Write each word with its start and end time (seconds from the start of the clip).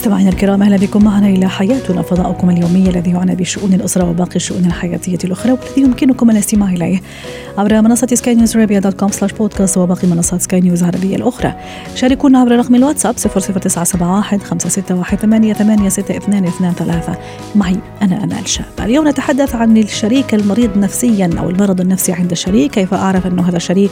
مستمعينا 0.00 0.30
الكرام 0.30 0.62
أهلا 0.62 0.76
بكم 0.76 1.04
معنا 1.04 1.28
إلى 1.28 1.48
حياتنا 1.48 2.02
فضاؤكم 2.02 2.50
اليومي 2.50 2.88
الذي 2.88 3.10
يعنى 3.10 3.34
بشؤون 3.34 3.74
الأسرة 3.74 4.10
وباقي 4.10 4.36
الشؤون 4.36 4.64
الحياتية 4.64 5.18
الأخرى 5.24 5.52
والذي 5.52 5.82
يمكنكم 5.82 6.30
الاستماع 6.30 6.72
إليه 6.72 7.00
عبر 7.58 7.82
منصة 7.82 8.06
سكاي 8.06 8.34
نيوز 8.34 8.56
عربيه 8.56 8.78
dot 8.78 8.94
com 8.94 9.10
slash 9.10 9.32
podcast 9.32 9.78
وباقي 9.78 10.08
منصات 10.08 10.42
سكاي 10.42 10.60
نيوز 10.60 10.82
العربية 10.82 11.16
الأخرى. 11.16 11.54
شاركونا 11.94 12.38
عبر 12.38 12.52
رقم 12.52 12.74
الواتساب 12.74 13.14
00971 13.14 14.40
561 14.40 16.72
ثلاثة. 16.72 17.18
معي 17.54 17.76
أنا 18.02 18.24
آمال 18.24 18.48
شاب. 18.48 18.64
اليوم 18.80 19.08
نتحدث 19.08 19.54
عن 19.54 19.76
الشريك 19.76 20.34
المريض 20.34 20.78
نفسيا 20.78 21.30
أو 21.38 21.50
المرض 21.50 21.80
النفسي 21.80 22.12
عند 22.12 22.30
الشريك 22.30 22.70
كيف 22.70 22.94
أعرف 22.94 23.26
إنه 23.26 23.48
هذا 23.48 23.56
الشريك 23.56 23.90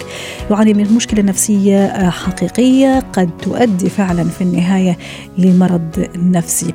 يعاني 0.50 0.74
من 0.74 0.92
مشكلة 0.92 1.22
نفسية 1.22 2.10
حقيقية 2.10 3.04
قد 3.12 3.30
تؤدي 3.42 3.90
فعلا 3.90 4.24
في 4.24 4.40
النهاية 4.40 4.98
لمرض 5.38 5.97
النفسي 6.14 6.74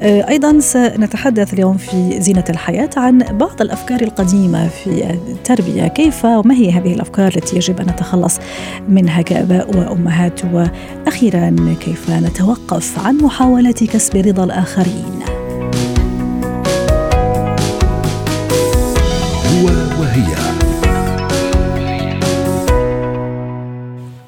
آه، 0.00 0.28
أيضا 0.28 0.58
سنتحدث 0.58 1.54
اليوم 1.54 1.76
في 1.76 2.20
زينة 2.20 2.44
الحياة 2.50 2.90
عن 2.96 3.18
بعض 3.18 3.60
الأفكار 3.60 4.00
القديمة 4.00 4.68
في 4.68 5.10
التربية. 5.28 5.86
كيف 5.86 6.24
وما 6.24 6.54
هي 6.54 6.72
هذه 6.72 6.94
الأفكار 6.94 7.32
التي 7.36 7.56
يجب 7.56 7.80
أن 7.80 7.86
نتخلص 7.86 8.38
منها 8.88 9.22
كأباء 9.22 9.76
وأمهات؟ 9.76 10.40
وأخيرا 10.44 11.76
كيف 11.80 12.10
نتوقف 12.10 13.06
عن 13.06 13.16
محاولة 13.16 13.72
كسب 13.72 14.16
رضا 14.16 14.44
الآخرين؟ 14.44 15.39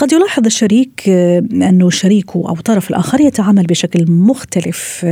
قد 0.02 0.12
يلاحظ 0.12 0.46
الشريك 0.46 1.08
آه، 1.08 1.38
أنه 1.52 1.90
شريكه 1.90 2.48
أو 2.48 2.54
الطرف 2.54 2.90
الآخر 2.90 3.20
يتعامل 3.20 3.66
بشكل 3.66 4.10
مختلف 4.10 5.06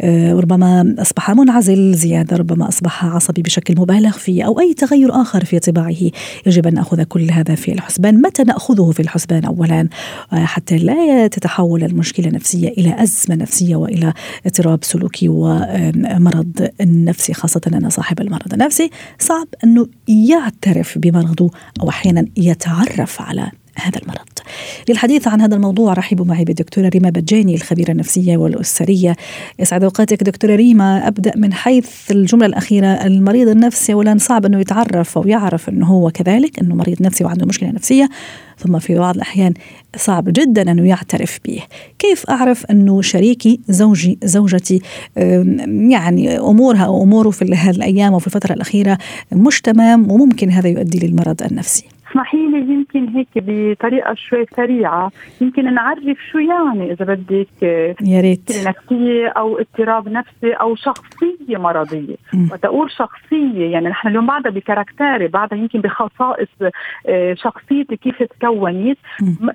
آه، 0.00 0.32
ربما 0.32 0.94
أصبح 0.98 1.30
منعزل 1.30 1.94
زيادة 1.94 2.36
ربما 2.36 2.68
أصبح 2.68 3.04
عصبي 3.04 3.42
بشكل 3.42 3.74
مبالغ 3.80 4.10
فيه 4.10 4.42
أو 4.42 4.60
أي 4.60 4.74
تغير 4.74 5.22
آخر 5.22 5.44
في 5.44 5.58
طباعه. 5.58 6.10
يجب 6.46 6.66
أن 6.66 6.74
نأخذ 6.74 7.02
كل 7.02 7.30
هذا 7.30 7.54
في 7.54 7.72
الحسبان. 7.72 8.22
متى 8.22 8.42
نأخذه 8.42 8.90
في 8.90 9.00
الحسبان 9.00 9.44
أولا؟ 9.44 9.88
آه، 10.32 10.44
حتى 10.44 10.78
لا 10.78 11.26
تتحول 11.26 11.84
المشكلة 11.84 12.28
النفسية 12.28 12.68
إلى 12.68 13.02
أزمة 13.02 13.34
نفسية 13.34 13.76
وإلى 13.76 14.12
اضطراب 14.46 14.84
سلوكي 14.84 15.28
ومرض 15.28 16.68
نفسي 16.80 17.34
خاصة 17.34 17.60
أن 17.66 17.90
صاحب 17.90 18.20
المرض 18.20 18.52
النفسي 18.52 18.90
صعب 19.18 19.46
أنه 19.64 19.86
يعترف 20.08 20.98
بمرضه 20.98 21.50
أو 21.80 21.88
أحيانا 21.88 22.26
يتعرف 22.36 23.22
على 23.22 23.50
هذا 23.76 23.98
المرض. 24.02 24.26
للحديث 24.88 25.28
عن 25.28 25.40
هذا 25.40 25.54
الموضوع 25.54 25.92
رحبوا 25.92 26.24
معي 26.24 26.44
بالدكتورة 26.44 26.88
ريما 26.88 27.10
بجاني 27.10 27.54
الخبيرة 27.54 27.90
النفسية 27.90 28.36
والأسرية. 28.36 29.16
يسعد 29.58 29.84
أوقاتك 29.84 30.22
دكتورة 30.22 30.54
ريما. 30.54 31.08
أبدأ 31.08 31.32
من 31.36 31.52
حيث 31.52 32.10
الجملة 32.10 32.46
الأخيرة. 32.46 32.86
المريض 32.86 33.48
النفسي 33.48 33.92
أولا 33.92 34.16
صعب 34.18 34.46
أنه 34.46 34.60
يتعرف 34.60 35.18
أو 35.18 35.26
يعرف 35.26 35.68
أنه 35.68 35.86
هو 35.86 36.10
كذلك 36.10 36.58
أنه 36.58 36.74
مريض 36.74 37.02
نفسي 37.02 37.24
وعنده 37.24 37.46
مشكلة 37.46 37.70
نفسية. 37.70 38.08
ثم 38.58 38.78
في 38.78 38.94
بعض 38.94 39.14
الأحيان 39.14 39.54
صعب 39.96 40.24
جدا 40.28 40.70
أنه 40.70 40.88
يعترف 40.88 41.38
به. 41.44 41.62
كيف 41.98 42.30
أعرف 42.30 42.66
أنه 42.66 43.02
شريكي 43.02 43.60
زوجي 43.68 44.18
زوجتي 44.24 44.80
يعني 45.90 46.38
أمورها 46.38 46.84
أو 46.84 47.02
أموره 47.02 47.30
في 47.30 47.54
هذه 47.54 47.76
الأيام 47.76 48.14
وفي 48.14 48.26
الفترة 48.26 48.52
الأخيرة 48.52 48.98
مش 49.32 49.60
تمام 49.60 50.10
وممكن 50.10 50.50
هذا 50.50 50.68
يؤدي 50.68 51.06
للمرض 51.06 51.42
النفسي؟ 51.42 51.84
اسمحي 52.10 52.46
لي 52.46 52.58
يمكن 52.58 53.08
هيك 53.08 53.28
بطريقة 53.36 54.14
شوي 54.14 54.46
سريعة. 54.56 55.10
يمكن 55.40 55.74
نعرف 55.74 56.18
شو 56.32 56.38
يعني 56.38 56.92
إذا 56.92 57.04
بدك 57.04 57.62
يا 58.02 58.20
ريت. 58.20 58.50
نفسية 58.66 59.28
أو 59.28 59.58
اضطراب 59.58 60.08
نفسي 60.08 60.52
أو 60.52 60.74
شخصية 60.74 61.56
مرضية. 61.56 62.16
وتقول 62.52 62.90
شخصية 62.90 63.72
يعني 63.72 63.88
نحن 63.88 64.08
اليوم 64.08 64.26
بعدها 64.26 64.52
بكاركتيري 64.52 65.28
بعدها 65.28 65.58
يمكن 65.58 65.80
بخصائص 65.80 66.48
آه، 67.06 67.34
شخصيتي 67.34 67.96
كيف 67.96 68.22
تكونت. 68.22 68.98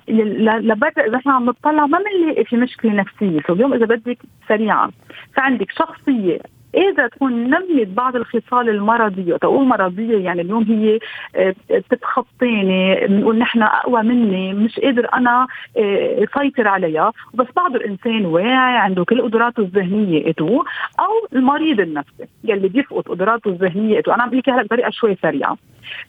لبرا 0.08 1.06
إذا 1.06 1.16
إحنا 1.16 1.32
عم 1.32 1.46
نطلع 1.46 1.86
ما 1.86 1.98
بنلاقي 1.98 2.44
في 2.44 2.56
مشكلة 2.56 2.92
نفسية. 2.92 3.40
فاليوم 3.40 3.74
إذا 3.74 3.86
بدك 3.86 4.18
سريعا 4.48 4.90
فعندك 5.36 5.70
شخصية 5.70 6.38
إذا 6.74 7.06
تكون 7.06 7.32
نمت 7.50 7.88
بعض 7.88 8.16
الخصال 8.16 8.68
المرضية 8.68 9.36
تقول 9.36 9.66
مرضية 9.66 10.18
يعني 10.24 10.42
اليوم 10.42 10.62
هي 10.62 10.98
آه، 11.36 11.54
بتتخطيني 11.70 13.06
بنقول 13.06 13.38
نحن 13.38 13.62
أقوى 13.62 14.02
مني 14.02 14.54
مش 14.54 14.80
قادر 14.80 15.08
أنا 15.14 15.46
آه، 15.76 16.24
اسيطر 16.24 16.68
عليها. 16.68 17.12
بس 17.34 17.46
بعض 17.56 17.76
الإنسان 17.76 18.26
واعي 18.26 18.76
عنده 18.76 19.04
كل 19.04 19.22
قدراته 19.22 19.60
الذهنية 19.60 20.30
et 20.30 20.41
tout 20.41 20.64
أو 21.00 21.28
المريض 21.32 21.80
النفسي 21.80 22.26
يلي 22.44 22.68
بيفقد 22.68 23.02
قدراته 23.08 23.48
الذهنية 23.48 23.98
et 23.98 24.02
tout. 24.02 24.12
أنا 24.12 24.22
عم 24.22 24.30
بحكي 24.30 24.50
هلأ 24.50 24.62
بطريقة 24.62 24.90
شوي 24.90 25.16
سريعة. 25.22 25.56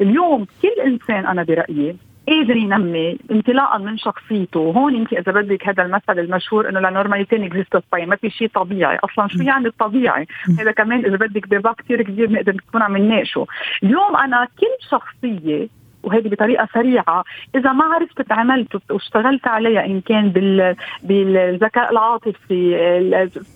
اليوم 0.02 0.46
كل 0.62 0.82
إنسان 0.86 1.26
أنا 1.26 1.44
برأيي 1.44 1.96
قادر 2.28 2.56
ينمي 2.56 3.18
انطلاقا 3.32 3.78
من 3.78 3.98
شخصيته. 3.98 4.60
هون 4.60 4.96
يمكن 4.96 5.18
إذا 5.18 5.32
بدك 5.32 5.70
هذا 5.70 5.84
المثل 5.84 6.20
المشهور 6.20 6.70
إنه 6.70 6.80
la 6.80 6.90
normalité 6.90 7.46
existe 7.46 7.84
ما 7.94 8.16
في 8.16 8.30
شيء 8.30 8.48
طبيعي. 8.48 8.98
أصلا 9.04 9.28
شو 9.28 9.44
يعني 9.44 9.68
الطبيعي؟ 9.68 10.28
هذا 10.60 10.72
كمان 10.72 11.06
إذا 11.06 11.16
بدك 11.16 11.48
بباب 11.48 11.76
كثير 11.76 12.02
كبير 12.02 12.28
بنقدر 12.28 12.54
نكون 12.54 12.82
عم 12.82 12.98
نناقشه. 12.98 13.46
اليوم 13.84 14.16
أنا 14.16 14.48
كل 14.60 14.90
شخصية 14.90 15.68
وهذه 16.04 16.28
بطريقة 16.28 16.68
سريعة. 16.74 17.24
إذا 17.56 17.72
ما 17.72 17.86
عرفت 17.86 18.22
تعاملت 18.22 18.92
واشتغلت 18.92 19.48
عليها 19.48 19.86
إن 19.86 20.02
كان 20.02 20.30
بال 20.30 20.76
بالذكاء 21.04 21.92
العاطفي 21.92 22.34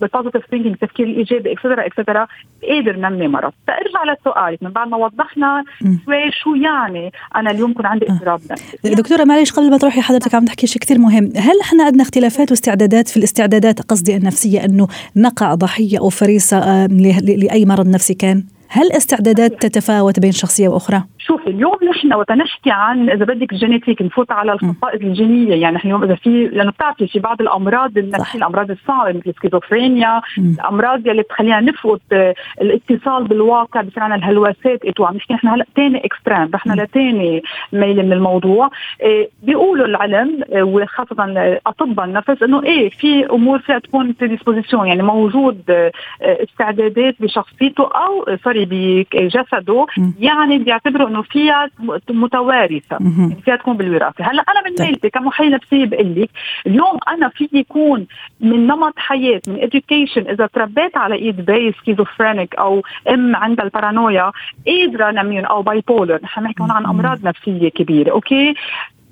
بال 0.00 0.09
positive 0.09 0.46
thinking 0.50 0.76
التفكير 0.82 1.06
الإيجابي 1.06 1.52
etcetera 1.52 1.86
etcetera 1.86 2.26
قادر 2.68 2.96
نمي 2.96 3.28
مرض. 3.28 3.52
فأرجع 3.66 4.12
لسؤالك 4.12 4.62
من 4.62 4.70
بعد 4.70 4.88
ما 4.88 4.96
وضحنا 4.96 5.64
شوي 6.04 6.30
شو 6.32 6.54
يعني 6.54 7.12
أنا 7.36 7.50
اليوم 7.50 7.72
كون 7.72 7.86
عندي 7.86 8.06
اضطراب. 8.10 8.40
نفسي 8.50 8.94
دكتورة 8.94 9.24
معلش 9.24 9.52
قبل 9.52 9.70
ما 9.70 9.78
تروحي 9.78 10.00
حضرتك 10.00 10.34
عم 10.34 10.44
تحكي 10.44 10.66
شيء 10.66 10.82
كثير 10.82 10.98
مهم. 10.98 11.32
هل 11.36 11.60
إحنا 11.62 11.84
عندنا 11.84 12.02
اختلافات 12.02 12.50
واستعدادات؟ 12.50 13.08
في 13.08 13.16
الاستعدادات 13.16 13.80
قصدي 13.80 14.16
النفسية 14.16 14.64
إنه 14.64 14.88
نقع 15.16 15.54
ضحية 15.54 15.98
أو 15.98 16.08
فريسة 16.08 16.58
آه، 16.58 16.86
لأي 17.22 17.64
مرض 17.64 17.88
نفسي 17.88 18.14
كان؟ 18.14 18.44
هل 18.68 18.92
استعدادات 18.92 19.66
تتفاوت 19.66 20.20
بين 20.20 20.32
شخصية 20.32 20.68
وأخرى؟ 20.68 21.04
شوفي 21.28 21.50
اليوم 21.50 21.76
نحن 21.90 22.14
وتنحكي 22.14 22.70
عن 22.70 23.10
إذا 23.10 23.24
بدك 23.24 23.54
genetic 23.54 24.02
نفوت 24.02 24.32
على 24.32 24.52
الخصائص 24.52 25.00
الجينية. 25.02 25.54
يعني 25.54 25.76
نحن 25.76 25.88
اليوم 25.88 26.02
إذا 26.04 26.14
في 26.14 26.46
لأنه 26.46 26.70
بتعرفي 26.70 27.06
في 27.06 27.18
بعض 27.18 27.40
الأمراض 27.40 27.98
النفسيه 27.98 28.38
الأمراض 28.38 28.70
الصعبة 28.70 29.08
مثل 29.18 29.22
السكيزوفرينيا 29.26 30.20
الأمراض 30.38 31.06
يلي 31.06 31.22
بتخلينا 31.22 31.60
نفقد 31.60 32.00
الاتصال 32.60 33.24
بالواقع 33.24 33.80
بصير 33.80 34.02
عندنا 34.02 34.18
الهلوسات 34.18 34.84
et 34.84 34.91
tout 34.91 35.04
عم 35.04 35.16
نحكي 35.16 35.34
نحن 35.34 35.48
هلا 35.48 35.66
ثاني 35.76 36.04
extreme 36.04 36.50
رحنا 36.54 36.82
لثاني 36.82 37.42
ميل 37.72 38.06
من 38.06 38.12
الموضوع. 38.12 38.70
إيه 39.02 39.28
بيقولوا 39.42 39.86
العلم 39.86 40.40
آه، 40.52 40.62
وخاصة 40.62 41.16
أطباء 41.66 42.06
النفس 42.06 42.42
إنه 42.42 42.62
إيه 42.62 42.90
في 42.90 43.26
أمور 43.26 43.58
فيها 43.58 43.78
تكون 43.78 44.14
predisposition 44.20 44.86
يعني 44.86 45.02
موجود 45.02 45.62
استعدادات 46.22 47.14
بشخصيته 47.20 47.84
أو 47.84 48.36
sorry 48.44 48.64
بجسده. 48.70 49.86
يعني 50.20 50.58
بيعتبروا 50.58 51.08
إنه 51.08 51.17
فيها 51.22 51.70
متوارثة 52.10 52.98
فيها 53.44 53.56
تكون 53.56 53.76
بالوراثة. 53.76 54.24
هلأ 54.24 54.42
أنا 54.48 54.68
من 54.68 54.74
طيب. 54.74 54.86
ميلتي 54.86 55.10
كمحلل 55.10 55.50
نفسية 55.50 55.86
بقول 55.86 56.22
لك 56.22 56.30
اليوم 56.66 56.98
أنا 57.08 57.28
في 57.28 57.48
يكون 57.52 58.06
من 58.40 58.66
نمط 58.66 58.94
حياة 58.96 59.40
من 59.48 59.56
education 59.56 60.30
إذا 60.30 60.46
تربيت 60.46 60.96
على 60.96 61.14
إيد 61.14 61.44
باي 61.44 61.72
سكيزوفرينيك 61.72 62.54
أو 62.54 62.82
ام 63.10 63.36
عندها 63.36 63.64
البارانويا 63.64 64.32
قادره 64.66 65.10
نميهن 65.10 65.44
أو 65.44 65.62
bipolar 65.62 66.20
نحن 66.22 66.42
نحكي 66.42 66.62
هون 66.62 66.70
عن 66.70 66.86
أمراض 66.86 67.24
نفسية 67.24 67.68
كبيرة. 67.68 68.10
okay؟ 68.10 68.54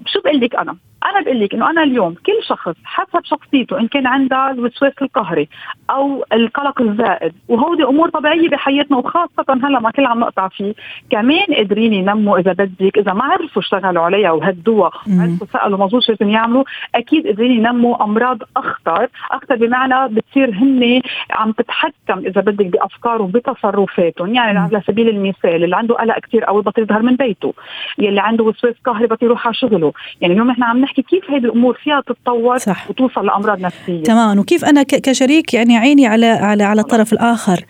شو 0.06 0.20
بقول 0.20 0.40
لك 0.40 0.54
أنا؟ 0.54 0.76
أنا 1.10 1.20
بقول 1.20 1.40
لك 1.40 1.54
إنه 1.54 1.70
أنا 1.70 1.82
اليوم 1.82 2.14
كل 2.14 2.44
شخص 2.48 2.74
حسب 2.84 3.24
شخصيته 3.24 3.80
إن 3.80 3.88
كان 3.88 4.06
عندها 4.06 4.50
الوسواس 4.50 4.92
القهري 5.02 5.48
أو 5.90 6.24
القلق 6.32 6.80
الزائد 6.80 7.32
وهودي 7.48 7.84
أمور 7.84 8.08
طبيعية 8.08 8.48
بحياتنا 8.48 8.96
وخاصة 8.96 9.44
هلأ 9.48 9.80
ما 9.80 9.90
كل 9.90 10.06
عم 10.06 10.20
نقطع 10.20 10.48
فيه 10.48 10.74
كمان 11.10 11.46
قادرين 11.56 11.92
ينموا 11.92 12.38
إذا 12.38 12.52
بدك 12.52 12.98
إذا 12.98 13.12
ما 13.12 13.24
عرفوا 13.24 13.62
اشتغلوا 13.62 14.02
عليها 14.02 14.30
وهدوها 14.30 14.90
عرفوا 15.08 15.46
سألوا 15.52 15.78
مظبوط 15.78 16.02
شو 16.02 16.12
لازم 16.12 16.30
يعملوا 16.30 16.64
أكيد 16.94 17.26
قادرين 17.26 17.50
ينموا 17.50 18.04
أمراض 18.04 18.38
أخطر 18.56 19.08
أخطر 19.30 19.56
بمعنى 19.56 20.14
بتصير 20.14 20.50
هن 20.50 21.02
عم 21.30 21.52
تتحكم 21.52 22.18
إذا 22.18 22.40
بدك 22.40 22.66
بافكارهم 22.66 23.30
بتصرفاتهم 23.30 24.34
يعني 24.34 24.58
على 24.58 24.82
سبيل 24.86 25.08
المثال 25.08 25.64
اللي 25.64 25.76
عنده 25.76 25.94
قلق 25.94 26.18
كثير 26.18 26.44
قوي 26.44 26.62
بطل 26.62 26.82
يظهر 26.82 27.02
من 27.02 27.16
بيته 27.16 27.54
يلي 27.98 28.20
عنده 28.20 28.44
وسواس 28.44 28.74
قهري 28.84 29.06
بطل 29.06 29.26
يروح 29.26 29.46
على 29.46 29.54
شغله. 29.54 29.92
يعني 30.20 30.34
اليوم 30.34 30.50
إحنا 30.50 30.66
عم 30.66 30.78
نحكي 30.78 30.95
كيف 31.02 31.30
هذه 31.30 31.44
الأمور 31.44 31.78
فيها 31.82 32.02
تتطور 32.06 32.58
صح. 32.58 32.90
وتوصل 32.90 33.26
لأمراض 33.26 33.60
نفسية. 33.60 34.02
تماما 34.02 34.40
وكيف 34.40 34.64
أنا 34.64 34.82
كشريك 34.82 35.54
يعني 35.54 35.76
عيني 35.76 36.06
على 36.06 36.26
على 36.26 36.64
على 36.64 36.80
الطرف 36.80 37.12
الآخر. 37.12 37.60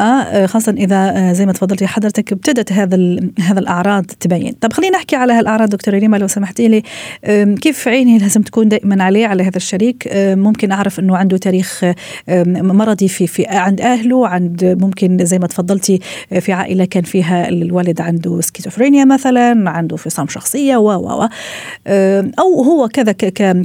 آه 0.00 0.46
خاصة 0.46 0.72
إذا 0.72 0.96
آه 0.96 1.32
زي 1.32 1.46
ما 1.46 1.52
تفضلتي 1.52 1.86
حضرتك 1.86 2.32
ابتدت 2.32 2.72
هذا 2.72 2.96
هذا 3.40 3.60
الأعراض 3.60 4.04
تبين. 4.04 4.52
طب 4.60 4.72
خلينا 4.72 4.96
نحكي 4.96 5.16
على 5.16 5.32
هالأعراض 5.32 5.68
دكتورة 5.68 5.98
ريما 5.98 6.16
لو 6.16 6.26
سمحتي 6.26 6.68
لي. 6.68 6.82
كيف 7.56 7.88
عيني 7.88 8.18
لازم 8.18 8.42
تكون 8.42 8.68
دائما 8.68 9.04
عليه 9.04 9.26
على 9.26 9.42
هذا 9.42 9.56
الشريك؟ 9.56 10.08
ممكن 10.16 10.72
أعرف 10.72 11.00
إنه 11.00 11.16
عنده 11.16 11.36
تاريخ 11.36 11.84
مرضي 12.28 13.08
في 13.08 13.26
في 13.26 13.46
عند 13.46 13.80
أهله 13.80 14.28
عند 14.28 14.78
ممكن 14.80 15.24
زي 15.24 15.38
ما 15.38 15.46
تفضلتي 15.46 16.00
في 16.40 16.52
عائلة 16.52 16.84
كان 16.84 17.02
فيها 17.02 17.48
الوالد 17.48 18.00
عنده 18.00 18.40
سكيزوفرينيا 18.40 19.04
مثلا 19.04 19.70
عنده 19.70 19.96
فصام 19.96 20.28
شخصية 20.28 20.76
و 20.76 20.90
و 20.92 21.28
أو 22.38 22.62
هو 22.62 22.88
كذا 22.88 23.12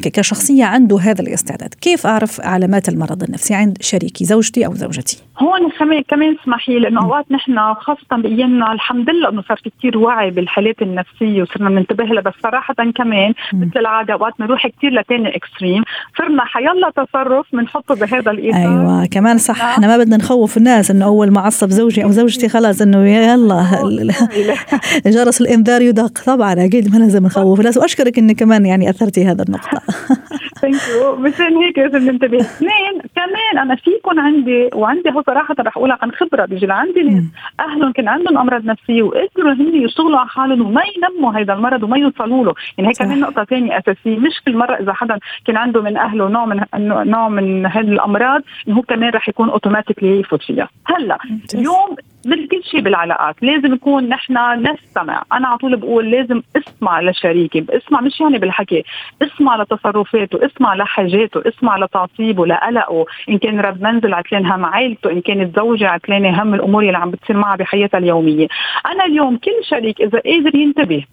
كشخصية 0.03 0.63
عنده 0.63 0.99
هذا 0.99 1.21
الاستعداد. 1.21 1.73
كيف 1.81 2.07
أعرف 2.07 2.41
علامات 2.41 2.89
المرض 2.89 3.23
النفسي 3.23 3.53
عند 3.53 3.77
شريكي 3.81 4.25
زوجتي 4.25 4.65
أو 4.65 4.75
زوجتي؟ 4.75 5.17
هون 5.39 6.01
كمان 6.09 6.26
كمان 6.27 6.37
اسمحي 6.41 6.79
لأنه 6.79 7.01
أوقات 7.01 7.31
نحن 7.31 7.73
خاصة 7.73 8.17
بايامنا 8.17 8.73
الحمد 8.73 9.09
لله 9.09 9.29
إنه 9.29 9.41
صار 9.41 9.57
في 9.57 9.69
كثير 9.69 9.97
وعي 9.97 10.29
بالحالات 10.29 10.81
النفسية 10.81 11.41
وصرنا 11.41 11.69
ننتبه 11.69 12.03
لها 12.03 12.21
بس 12.21 12.33
صراحة 12.43 12.73
كمان 12.95 13.33
مثل 13.53 13.79
العادة 13.79 14.13
أوقات 14.13 14.33
بنروح 14.39 14.67
كثير 14.67 14.93
لتاني 14.93 15.35
extreme 15.35 15.83
صرنا 16.17 16.45
حيلا 16.45 16.91
تصرف 16.95 17.45
بنحطه 17.53 17.95
بهذا 17.95 18.31
الإطار. 18.31 18.61
أيوه 18.61 19.05
كمان 19.05 19.37
صح 19.37 19.57
نعم. 19.57 19.69
إحنا 19.69 19.87
ما 19.87 19.97
بدنا 19.97 20.17
نخوف 20.17 20.57
الناس 20.57 20.91
إنه 20.91 21.05
أول 21.05 21.31
ما 21.31 21.41
عصب 21.41 21.69
زوجي 21.69 22.03
أو 22.03 22.11
زوجتي 22.11 22.49
خلاص 22.49 22.81
إنه 22.81 23.09
يلا 23.09 23.63
جرس 25.15 25.41
الانذار 25.41 25.81
يدق 25.81 26.23
طبعا 26.25 26.53
أكيد 26.53 26.93
ما 26.93 26.97
لازم 26.97 27.25
نخوف 27.25 27.59
الناس 27.59 27.77
وأشكرك 27.77 28.19
انك 28.19 28.39
كمان 28.39 28.65
يعني 28.65 28.89
أثرتي 28.89 29.25
هذا 29.25 29.43
النقطة. 29.43 29.81
thank 30.61 30.87
you 30.87 31.15
مشان 31.15 31.57
هيك 31.57 31.77
لازم 31.77 32.11
ننتبه. 32.11 32.37
اثنين 32.37 33.01
كمان 33.15 33.57
أنا 33.61 33.75
في 33.75 33.91
يكون 33.91 34.19
عندي 34.19 34.69
وعندي 34.75 35.09
هو 35.09 35.23
صراحة 35.27 35.55
رح 35.59 35.77
اقولها 35.77 35.95
عن 36.07 36.11
خبرة 36.11 36.45
بيجي 36.45 36.65
لعندي 36.65 37.03
ناس 37.03 37.23
أهلهم 37.59 37.91
كان 37.91 38.07
عندهم 38.07 38.37
أمراض 38.37 38.65
نفسية 38.65 39.03
وقدروا 39.03 39.53
هن 39.53 39.75
يشتغلوا 39.75 40.19
على 40.19 40.29
حالهم 40.29 40.61
وما 40.61 40.81
ينموا 40.95 41.33
هذا 41.33 41.53
المرض 41.53 41.83
وما 41.83 41.97
يوصلوا 41.97 42.45
له. 42.45 42.53
يعني 42.77 42.89
هي 42.89 42.93
كمان 42.93 43.19
نقطة 43.19 43.43
ثانية 43.43 43.77
أساسية. 43.77 44.17
مش 44.19 44.41
كل 44.45 44.57
مرة 44.57 44.75
إذا 44.75 44.93
حدا 44.93 45.19
كان 45.45 45.57
عنده 45.57 45.81
من 45.81 45.97
أهله 45.97 46.27
نوع 46.29 46.45
من 46.45 46.61
نوع 46.83 47.29
من 47.29 47.65
هذه 47.65 47.91
الأمراض 47.91 48.41
إنه 48.67 48.77
هو 48.77 48.81
كمان 48.81 49.09
رح 49.09 49.29
يكون 49.29 49.49
اوتوماتيكلي 49.49 50.19
يفوت 50.19 50.43
فيها. 50.43 50.69
هلأ 50.85 51.17
اليوم 51.53 51.95
مثل 52.27 52.47
كل 52.47 52.63
شيء 52.63 52.81
بالعلاقات 52.81 53.35
لازم 53.41 53.73
نكون 53.73 54.09
نحن 54.09 54.37
نستمع. 54.67 55.23
أنا 55.33 55.47
على 55.47 55.57
طول 55.57 55.75
بقول 55.75 56.11
لازم 56.11 56.41
اسمع 56.55 57.01
لشريكي 57.01 57.65
اسمع 57.69 58.01
مش 58.01 58.21
يعني 58.21 58.39
بالحكي 58.39 58.83
اسمع 59.21 59.55
لتصرفاته 59.61 60.45
اسمع 60.45 60.75
لحاجاته 60.75 61.43
اسمع 61.47 61.77
لتعصيبه 61.77 62.45
لقلقه. 62.45 63.05
إن 63.29 63.37
كان 63.37 63.59
رب 63.59 63.81
منزل 63.81 64.13
عتلان 64.13 64.45
هم 64.45 64.65
عائلته 64.65 65.11
إن 65.11 65.21
كانت 65.21 65.55
زوجة 65.55 65.89
عتلانة 65.89 66.43
هم 66.43 66.53
الأمور 66.53 66.83
اللي 66.83 66.97
عم 66.97 67.11
بتصير 67.11 67.37
معها 67.37 67.55
بحياتها 67.55 67.97
اليومية. 67.97 68.47
أنا 68.85 69.05
اليوم 69.05 69.37
كل 69.37 69.63
شريك 69.69 70.01
إذا 70.01 70.19
قادر 70.19 70.55
ينتبه 70.55 71.03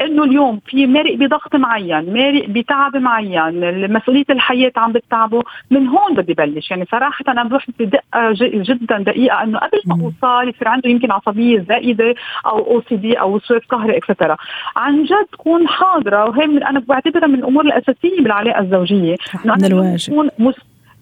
إنه 0.00 0.24
اليوم 0.24 0.60
في 0.66 0.86
مارق 0.86 1.14
بضغط 1.14 1.56
معين 1.56 2.12
مارق 2.12 2.46
بتعب 2.48 2.96
معين 2.96 3.92
مسؤولية 3.92 4.24
الحياة 4.30 4.72
عم 4.76 4.92
بتعبه 4.92 5.42
من 5.70 5.86
هون 5.86 6.14
بدي 6.14 6.34
بلش. 6.34 6.70
يعني 6.70 6.84
صراحة 6.90 7.24
أنا 7.28 7.44
بروح 7.44 7.66
بدقة 7.80 8.34
جدا 8.42 8.98
دقيقة 8.98 9.42
إنه 9.42 9.58
قبل 9.58 9.80
ما 9.86 9.94
أوصل 9.94 10.48
يصير 10.48 10.68
عنده 10.68 10.90
يمكن 10.90 11.12
عصبية 11.12 11.64
زائدة 11.68 12.14
أو 12.46 12.58
OCD 12.58 13.20
أو 13.20 13.34
وسواس 13.34 13.62
قهري 13.62 13.96
etcetera 13.96 14.36
عن 14.76 15.04
جد 15.04 15.26
تكون 15.32 15.68
حاضرة 15.68 16.24
وهي 16.24 16.46
من 16.46 16.62
أنا 16.62 16.80
بعتبرها 16.88 17.26
من 17.26 17.34
الأمور 17.34 17.64
الأساسية 17.64 18.20
بالعلاقة 18.22 18.60
الزوجية. 18.60 19.16
إنه 19.44 19.54
أنا 19.54 19.66
الواجب. 19.66 20.30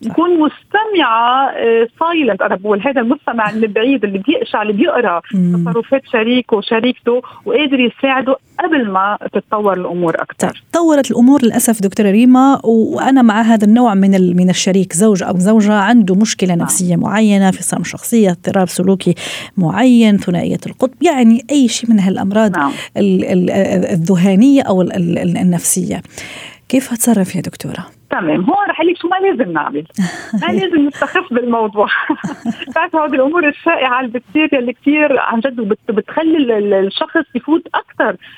نكون 0.06 0.30
مستمعة 0.30 1.54
silent 2.00 2.42
أنا 2.42 2.56
بقول 2.56 2.80
هذا 2.80 3.00
المستمع 3.00 3.50
اللي 3.50 3.66
بعيد 3.66 4.04
اللي 4.04 4.18
بيقشع 4.18 4.62
اللي 4.62 4.72
بيقرأ 4.72 5.20
تصرفات 5.30 6.02
شريكه 6.12 6.56
وشريكته 6.56 7.22
وقادر 7.44 7.80
يساعده 7.80 8.36
قبل 8.60 8.90
ما 8.90 9.18
تتطور 9.32 9.80
الأمور 9.80 10.14
أكثر 10.14 10.48
طيب 10.48 10.52
تطورت 10.72 11.10
الأمور 11.10 11.42
للأسف 11.42 11.82
دكتورة 11.82 12.10
ريما 12.10 12.60
وأنا 12.64 13.22
مع 13.22 13.42
هذا 13.42 13.64
النوع 13.64 13.94
من 13.94 14.36
من 14.36 14.50
الشريك 14.50 14.92
زوج 14.92 15.22
أو 15.22 15.38
زوجة 15.38 15.72
عنده 15.72 16.14
مشكلة 16.14 16.54
نعم. 16.54 16.58
نفسية 16.64 16.96
معينة 16.96 17.50
في 17.50 17.62
صم 17.62 17.84
شخصية 17.84 18.30
اضطراب 18.30 18.68
سلوكي 18.68 19.14
معين 19.56 20.18
ثنائية 20.18 20.58
القطب 20.66 21.02
يعني 21.02 21.44
أي 21.50 21.68
شيء 21.68 21.90
من 21.90 22.00
هالأمراض 22.00 22.56
نعم. 22.56 22.72
الذهانية 22.96 24.62
أو 24.62 24.82
النفسية. 24.82 26.02
كيف 26.68 26.92
أتصرف 26.92 27.36
يا 27.36 27.40
دكتورة؟ 27.40 27.86
تمام. 28.20 28.40
هون 28.40 28.66
رح 28.69 28.81
لك 28.81 28.96
شو 28.96 29.08
ما 29.08 29.16
لازم 29.16 29.52
نعمل. 29.52 29.87
ما 30.43 30.46
لازم 30.58 30.87
نستخف 30.87 31.32
بالموضوع. 31.32 31.87
بتعرف 32.69 32.96
هذه 32.96 33.14
الأمور 33.14 33.49
الشائعه 33.49 34.00
اللي 34.00 34.12
بتصير 34.19 34.58
اللي 34.58 34.72
كثير 34.72 35.20
عن 35.20 35.40
جد 35.40 35.76
بتخلي 35.88 36.58
الشخص 36.58 37.25
يفوت 37.34 37.66
أكثر. 37.75 37.94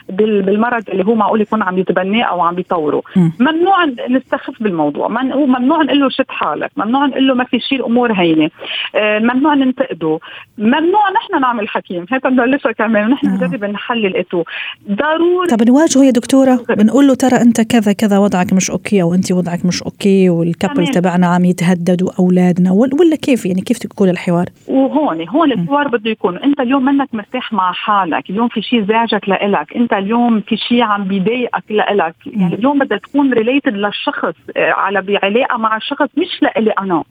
بالمرض 0.09 0.91
اللي 0.91 1.05
هو 1.05 1.15
معقول 1.15 1.41
يكون 1.41 1.63
عم 1.63 1.79
يتبناه 1.79 2.23
أو 2.23 2.41
عم 2.41 2.59
يطوره. 2.59 3.03
ممنوع 3.17 3.85
نستخف 4.11 4.63
بالموضوع. 4.63 5.09
ممنوع 5.09 5.83
نقول 5.83 6.01
له 6.01 6.09
شد 6.09 6.25
حالك. 6.29 6.71
ممنوع 6.77 7.07
نقول 7.07 7.29
له 7.29 7.35
ما 7.35 7.45
في 7.45 7.61
شيء 7.61 7.79
الأمور 7.79 8.13
هينة. 8.13 8.51
آه، 8.95 9.19
ممنوع 9.19 9.55
ننتقده. 9.55 10.19
ممنوع 10.59 11.11
نحن 11.17 11.41
نعمل 11.41 11.69
حكيم. 11.69 12.07
هيك 12.11 12.27
نبلشها 12.27 12.73
كمان. 12.73 13.07
ونحن 13.07 13.27
نجرب 13.27 13.65
نحلل 13.65 14.17
et 14.17 14.24
tout. 14.24 14.43
ضروري 14.91 15.49
طب 15.49 15.69
نواجهه 15.69 16.05
يا 16.05 16.11
دكتورة. 16.11 16.61
بنقول 16.69 17.07
له 17.07 17.15
ترى 17.15 17.37
أنت 17.37 17.61
كذا 17.61 17.93
كذا 17.93 18.19
وضعك 18.19 18.53
مش 18.53 18.71
okay 18.71 19.03
أو 19.03 19.15
أنت 19.15 19.33
وضعك 19.33 19.67
مش 19.67 19.83
okay 19.83 20.31
وال 20.31 20.45
couple 20.45 20.89
تبعنا 20.89 21.27
عم 21.27 21.45
يتهددوا 21.45 22.11
اولادنا 22.19 22.73
ولا 22.73 23.17
كيف؟ 23.23 23.47
يعني 23.47 23.61
كيف 23.61 23.79
تكون 23.79 24.09
الحوار؟ 24.09 24.47
وهون 24.69 25.29
هون 25.29 25.53
الحوار 25.53 25.89
بده 25.89 26.11
يكون. 26.11 26.39
أنت 26.39 26.61
اليوم 26.61 26.85
منك 26.85 27.09
مرتاح 27.13 27.53
مع 27.53 27.73
حالك، 27.73 28.31
اليوم 28.31 28.49
في 28.49 28.63
شيء 28.63 28.85
زعجك 28.85 29.29
لإلك، 29.29 29.46
انت 29.77 29.93
اليوم 29.93 30.41
في 30.41 30.57
شيء 30.57 30.83
عم 30.83 31.05
بيضايقك 31.05 31.65
لإلك، 31.71 32.15
يعني 32.27 32.55
اليوم 32.55 32.79
بدها 32.79 32.99
تكون 32.99 33.33
related 33.33 33.77
للشخص 33.77 34.35
آه، 34.57 34.73
على 34.73 35.03
بعلاقه 35.03 35.57
مع 35.57 35.77
الشخص 35.77 36.09
مش 36.17 36.43
لإلي 36.43 36.71
أنا. 36.71 37.05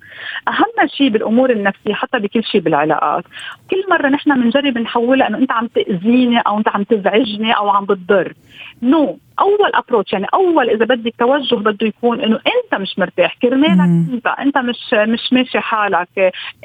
أهم 0.48 0.88
شيء 0.98 1.10
بالأمور 1.10 1.50
النفسية 1.50 1.94
حتى 1.94 2.20
بكل 2.20 2.44
شيء 2.44 2.62
بالعلاقات، 2.62 3.24
كل 3.70 3.84
مرة 3.90 4.08
نحن 4.08 4.42
بنجرب 4.42 4.78
نحولها 4.78 5.28
إنه 5.28 5.38
أنت 5.38 5.52
عم 5.52 5.68
تأذيني 5.68 6.40
أو 6.40 6.58
أنت 6.58 6.70
عم 6.70 6.84
تزعجني 6.84 7.52
أو 7.52 7.70
عم 7.70 7.86
بتضر. 7.86 8.34
no 8.82 9.06
no. 9.06 9.26
أول 9.40 9.72
approach 9.74 10.14
يعني 10.14 10.26
أول 10.34 10.70
إذا 10.70 10.86
بدك 10.86 11.13
توجه 11.20 11.56
بده 11.56 11.88
يكون 11.88 12.22
إنه 12.22 12.39
انت 12.75 12.82
مش 12.82 13.00
مرتاح. 13.00 13.38
كرمالك 13.41 13.79
انت 14.13 14.27
انت 14.27 14.58
مش 14.58 14.94
مش 14.94 15.34
ماشي 15.34 15.60
حالك. 15.60 16.08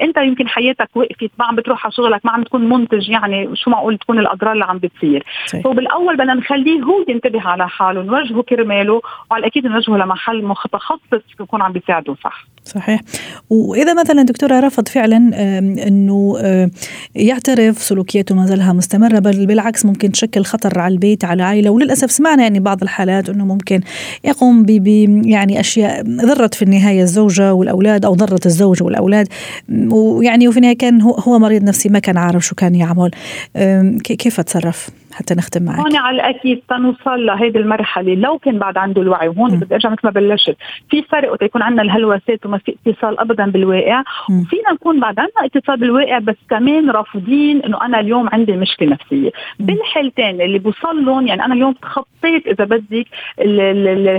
انت 0.01 0.17
يمكن 0.17 0.47
حياتك 0.47 0.89
وقفت 0.95 1.31
ما 1.39 1.45
عم 1.45 1.55
بتروح 1.55 1.85
على 1.85 1.93
شغلك 1.93 2.25
ما 2.25 2.31
عم 2.31 2.43
تكون 2.43 2.69
منتج 2.69 3.09
يعني 3.09 3.49
شو 3.53 3.69
معقول 3.69 3.97
تكون 3.97 4.19
الأضرار 4.19 4.53
اللي 4.53 4.65
عم 4.65 4.77
بتصير. 4.77 5.25
فبالاول 5.63 6.17
بدنا 6.17 6.33
نخليه 6.33 6.81
هو 6.81 7.05
ينتبه 7.07 7.41
على 7.41 7.69
حاله 7.69 8.03
نوجهه 8.03 8.41
كرماله 8.41 9.01
وعلى 9.31 9.47
أكيد 9.47 9.67
نوجهه 9.67 9.97
لمحل 9.97 10.43
متخصص 10.43 11.23
يكون 11.39 11.61
عم 11.61 11.71
بيساعده 11.71 12.15
صح. 12.23 12.45
صحيح. 12.63 13.01
وإذا 13.49 13.93
مثلا 13.93 14.23
دكتورة 14.23 14.59
رفض 14.59 14.87
فعلا 14.87 15.17
إنه 15.87 16.37
يعترف 17.15 17.77
سلوكياته 17.77 18.35
ما 18.35 18.45
زالها 18.45 18.73
مستمرة 18.73 19.19
بل 19.19 19.45
بالعكس 19.45 19.85
ممكن 19.85 20.11
تشكل 20.11 20.43
خطر 20.43 20.79
على 20.79 20.93
البيت 20.93 21.25
على 21.25 21.33
العائلة 21.33 21.69
وللأسف 21.69 22.11
سمعنا 22.11 22.43
يعني 22.43 22.59
بعض 22.59 22.81
الحالات 22.81 23.29
إنه 23.29 23.45
ممكن 23.45 23.81
يقوم 24.23 24.63
ب 24.63 24.79
يعني 25.25 25.59
أشياء 25.59 26.00
ضرت 26.05 26.55
في 26.55 26.61
النهاية 26.61 27.01
الزوجة 27.01 27.53
والأولاد 27.53 28.05
أو 28.05 28.13
ضرت 28.13 28.45
الزوج 28.45 28.83
والأولاد 28.83 29.27
ويعني 29.89 30.47
وفي 30.47 30.57
النهاية 30.57 30.77
كان 30.77 31.01
هو 31.01 31.39
مريض 31.39 31.63
نفسي 31.63 31.89
ما 31.89 31.99
كان 31.99 32.17
عارف 32.17 32.45
شو 32.45 32.55
كان 32.55 32.75
يعمل 32.75 33.11
كيف 34.03 34.39
أتصرف؟ 34.39 34.89
حتى 35.13 35.33
نختم 35.35 35.63
معك. 35.63 35.79
هون 35.79 35.95
على 35.95 36.15
الأكيد 36.15 36.61
تنوصل 36.69 37.25
لهيدي 37.25 37.59
المرحلة. 37.59 38.15
لو 38.15 38.37
كان 38.37 38.59
بعد 38.59 38.77
عنده 38.77 39.01
الوعي 39.01 39.27
وهون 39.27 39.59
بدي 39.59 39.75
أرجع 39.75 39.89
مثل 39.89 40.01
ما 40.03 40.11
بلشت. 40.11 40.57
في 40.89 41.01
فرق 41.01 41.31
وقت 41.31 41.41
يكون 41.41 41.61
عندنا 41.61 41.81
الهلوسات 41.81 42.45
وما 42.45 42.57
في 42.57 42.75
اتصال 42.87 43.19
ابدا 43.19 43.45
بالواقع 43.45 44.03
وفينا 44.29 44.71
نكون 44.73 44.99
بعد 44.99 45.19
عندنا 45.19 45.45
اتصال 45.45 45.79
بالواقع 45.79 46.19
بس 46.19 46.35
كمان 46.49 46.89
رافضين 46.89 47.61
إنه 47.61 47.85
أنا 47.85 47.99
اليوم 47.99 48.29
عندي 48.33 48.51
مشكلة 48.51 48.89
نفسية. 48.89 49.31
بالحالتين 49.59 50.41
اللي 50.41 50.59
بوصل 50.59 51.05
لهم 51.05 51.27
يعني 51.27 51.45
أنا 51.45 51.53
اليوم 51.53 51.73
تخطيت 51.73 52.47
إذا 52.47 52.65
بدك 52.65 53.05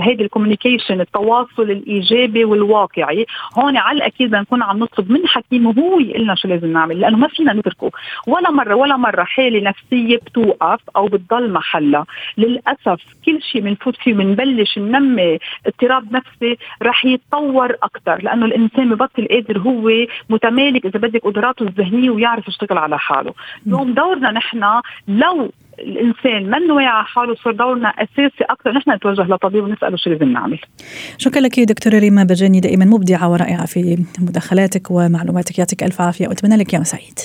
هيدي 0.03 0.23
الكوميونيكيشن 0.23 1.01
التواصل 1.01 1.63
الإيجابي 1.63 2.45
والواقعي. 2.45 3.25
هون 3.57 3.77
على 3.77 3.97
الأكيد 3.97 4.31
بنكون 4.31 4.63
عم 4.63 4.79
نطلب 4.79 5.11
من 5.11 5.27
حكيم 5.27 5.65
وهو 5.65 5.99
يقول 5.99 6.23
لنا 6.23 6.35
شو 6.35 6.47
لازم 6.47 6.73
نعمل 6.73 6.99
لأنه 6.99 7.17
ما 7.17 7.27
فينا 7.27 7.53
نتركه. 7.53 7.91
ولا 8.27 8.51
مرة 8.51 8.75
ولا 8.75 8.97
مرة 8.97 9.23
حالة 9.23 9.69
نفسية 9.69 10.17
بتوقف. 10.17 10.79
أو 10.95 11.07
بتضل 11.07 11.53
محلها. 11.53 12.05
للأسف 12.37 13.01
كل 13.25 13.39
شيء 13.51 13.61
بنفوت 13.61 13.95
فيه 13.95 14.13
بنبلش 14.13 14.77
ننمي 14.77 15.37
اضطراب 15.65 16.13
نفسي 16.13 16.57
رح 16.83 17.05
يتطور 17.05 17.75
أكثر 17.83 18.21
لأنه 18.23 18.45
الإنسان 18.45 18.89
ببطل 18.89 19.27
قادر 19.31 19.59
هو 19.59 19.89
متمالك 20.29 20.85
إذا 20.85 20.99
بدك 20.99 21.21
قدراته 21.21 21.63
الذهنية 21.63 22.09
ويعرف 22.09 22.47
يشتغل 22.47 22.77
على 22.77 22.99
حاله. 22.99 23.33
اليوم 23.67 23.93
دورنا 23.93 24.31
نحن 24.31 24.63
لو 25.07 25.51
الإنسان 25.79 26.49
من 26.49 26.71
واعي 26.71 26.85
على 26.85 27.05
حاله 27.05 27.35
صار 27.35 27.53
دورنا 27.53 27.87
أساسي 27.89 28.43
أكثر 28.43 28.71
نحن 28.71 28.91
نتوجه 28.91 29.21
لطبيب 29.21 29.63
ونسأله 29.63 29.97
شو 29.97 30.09
لازم 30.09 30.31
نعمل. 30.31 30.59
شكرا 31.17 31.41
لك 31.41 31.59
دكتورة 31.59 31.99
ريما 31.99 32.23
بجاني 32.23 32.59
دائما 32.59 32.85
مبدعة 32.85 33.31
ورائعة 33.31 33.65
في 33.65 34.05
مداخلاتك 34.19 34.91
ومعلوماتك. 34.91 35.59
يعطيك 35.59 35.83
ألف 35.83 36.01
عافية 36.01 36.27
وأتمنى 36.27 36.57
لك 36.57 36.73
يوم 36.73 36.83
سعيد. 36.83 37.19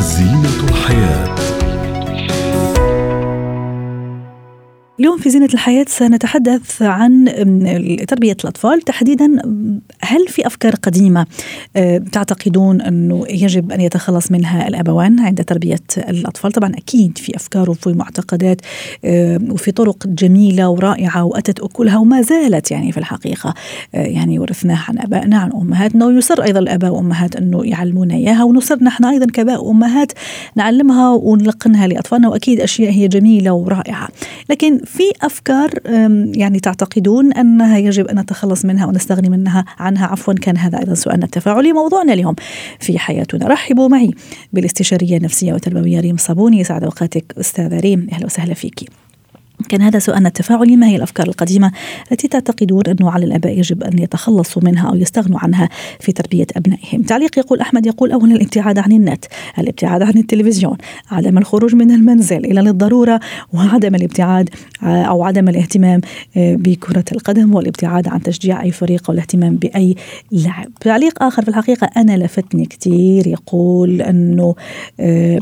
زينة 0.00 0.70
الحياة. 0.70 1.57
اليوم 5.00 5.18
في 5.18 5.30
زينة 5.30 5.48
الحياة 5.54 5.84
سنتحدث 5.88 6.82
عن 6.82 7.24
تربية 8.08 8.36
الأطفال. 8.44 8.82
تحديدا 8.82 9.42
هل 10.00 10.28
في 10.28 10.46
أفكار 10.46 10.74
قديمة 10.74 11.26
آه، 11.76 11.98
تعتقدون 11.98 12.80
أنه 12.80 13.24
يجب 13.28 13.72
أن 13.72 13.80
يتخلص 13.80 14.30
منها 14.32 14.68
الأبوان 14.68 15.20
عند 15.20 15.44
تربية 15.44 15.78
الأطفال؟ 15.98 16.52
طبعا 16.52 16.72
أكيد 16.74 17.18
في 17.18 17.36
أفكار 17.36 17.70
وفي 17.70 17.92
معتقدات 17.92 18.60
آه، 19.04 19.40
وفي 19.50 19.72
طرق 19.72 20.06
جميلة 20.06 20.68
ورائعة 20.68 21.24
وأتت 21.24 21.60
أكلها 21.60 21.98
وما 21.98 22.22
زالت 22.22 22.70
يعني 22.70 22.92
في 22.92 22.98
الحقيقة. 22.98 23.54
آه، 23.94 24.06
يعني 24.06 24.38
ورثناها 24.38 24.84
عن 24.88 24.98
أبائنا 24.98 25.38
عن 25.38 25.52
أمهاتنا 25.52 26.06
ويصر 26.06 26.42
أيضا 26.42 26.60
الآباء 26.60 26.90
والأمهات 26.90 27.36
أنه 27.36 27.64
يعلمونا 27.64 28.14
إياها 28.14 28.44
ونصر 28.44 28.84
نحن 28.84 29.04
أيضا 29.04 29.26
كآباء 29.26 29.64
وأمهات 29.64 30.12
نعلمها 30.56 31.10
ونلقنها 31.10 31.86
لأطفالنا 31.86 32.28
وأكيد 32.28 32.60
أشياء 32.60 32.90
هي 32.90 33.08
جميلة 33.08 33.52
ورائعة. 33.52 34.08
لكن 34.50 34.80
في 34.88 35.12
أفكار 35.22 35.70
يعني 36.34 36.60
تعتقدون 36.60 37.32
أنها 37.32 37.78
يجب 37.78 38.06
أن 38.06 38.18
نتخلص 38.18 38.64
منها 38.64 38.86
ونستغني 38.86 39.28
منها 39.28 39.64
عنها؟ 39.78 40.06
عفوا 40.06 40.34
كان 40.34 40.56
هذا 40.56 40.78
أيضا 40.78 40.94
سؤالنا 40.94 41.24
التفاعلي 41.24 41.72
موضوعنا 41.72 42.12
اليوم 42.12 42.34
في 42.80 42.98
حياتنا. 42.98 43.46
رحبوا 43.48 43.88
معي 43.88 44.10
بالاستشارية 44.52 45.16
النفسية 45.16 45.52
والتربوية 45.52 46.00
ريم 46.00 46.16
صابوني 46.16 46.64
سعد 46.64 46.84
أوقاتك 46.84 47.34
أستاذة 47.40 47.80
ريم 47.80 48.08
أهلا 48.12 48.26
وسهلا 48.26 48.54
فيكي 48.54 48.86
كان 49.68 49.82
هذا 49.82 49.98
سؤالنا 49.98 50.28
التفاعلي 50.28 50.76
ما 50.76 50.86
هي 50.86 50.96
الأفكار 50.96 51.26
القديمة 51.26 51.72
التي 52.12 52.28
تعتقدون 52.28 52.82
أنه 52.86 53.10
على 53.10 53.24
الأباء 53.24 53.58
يجب 53.58 53.82
أن 53.82 53.98
يتخلصوا 53.98 54.62
منها 54.64 54.88
أو 54.88 54.94
يستغنوا 54.94 55.38
عنها 55.38 55.68
في 56.00 56.12
تربية 56.12 56.46
أبنائهم؟ 56.56 57.02
تعليق 57.02 57.38
يقول 57.38 57.60
أحمد 57.60 57.86
يقول 57.86 58.12
اولا 58.12 58.34
الابتعاد 58.34 58.78
عن 58.78 58.92
النت، 58.92 59.24
الابتعاد 59.58 60.02
عن 60.02 60.16
التلفزيون، 60.16 60.76
عدم 61.10 61.38
الخروج 61.38 61.74
من 61.74 61.90
المنزل 61.90 62.36
الا 62.36 62.60
للضرورة 62.60 63.20
وعدم 63.52 63.94
الابتعاد 63.94 64.50
أو 64.82 65.22
عدم 65.22 65.48
الاهتمام 65.48 66.00
آه، 66.36 66.54
بكرة 66.56 67.04
القدم 67.12 67.54
والابتعاد 67.54 68.08
عن 68.08 68.22
تشجيع 68.22 68.62
أي 68.62 68.70
فريق 68.70 69.10
والاهتمام 69.10 69.56
بأي 69.56 69.94
لعب. 70.32 70.68
تعليق 70.80 71.22
آخر 71.22 71.42
في 71.42 71.48
الحقيقة 71.48 71.90
أنا 71.96 72.16
لفتني 72.16 72.66
كثير 72.66 73.26
يقول 73.26 74.02
أنه 74.02 74.54
آه، 75.00 75.40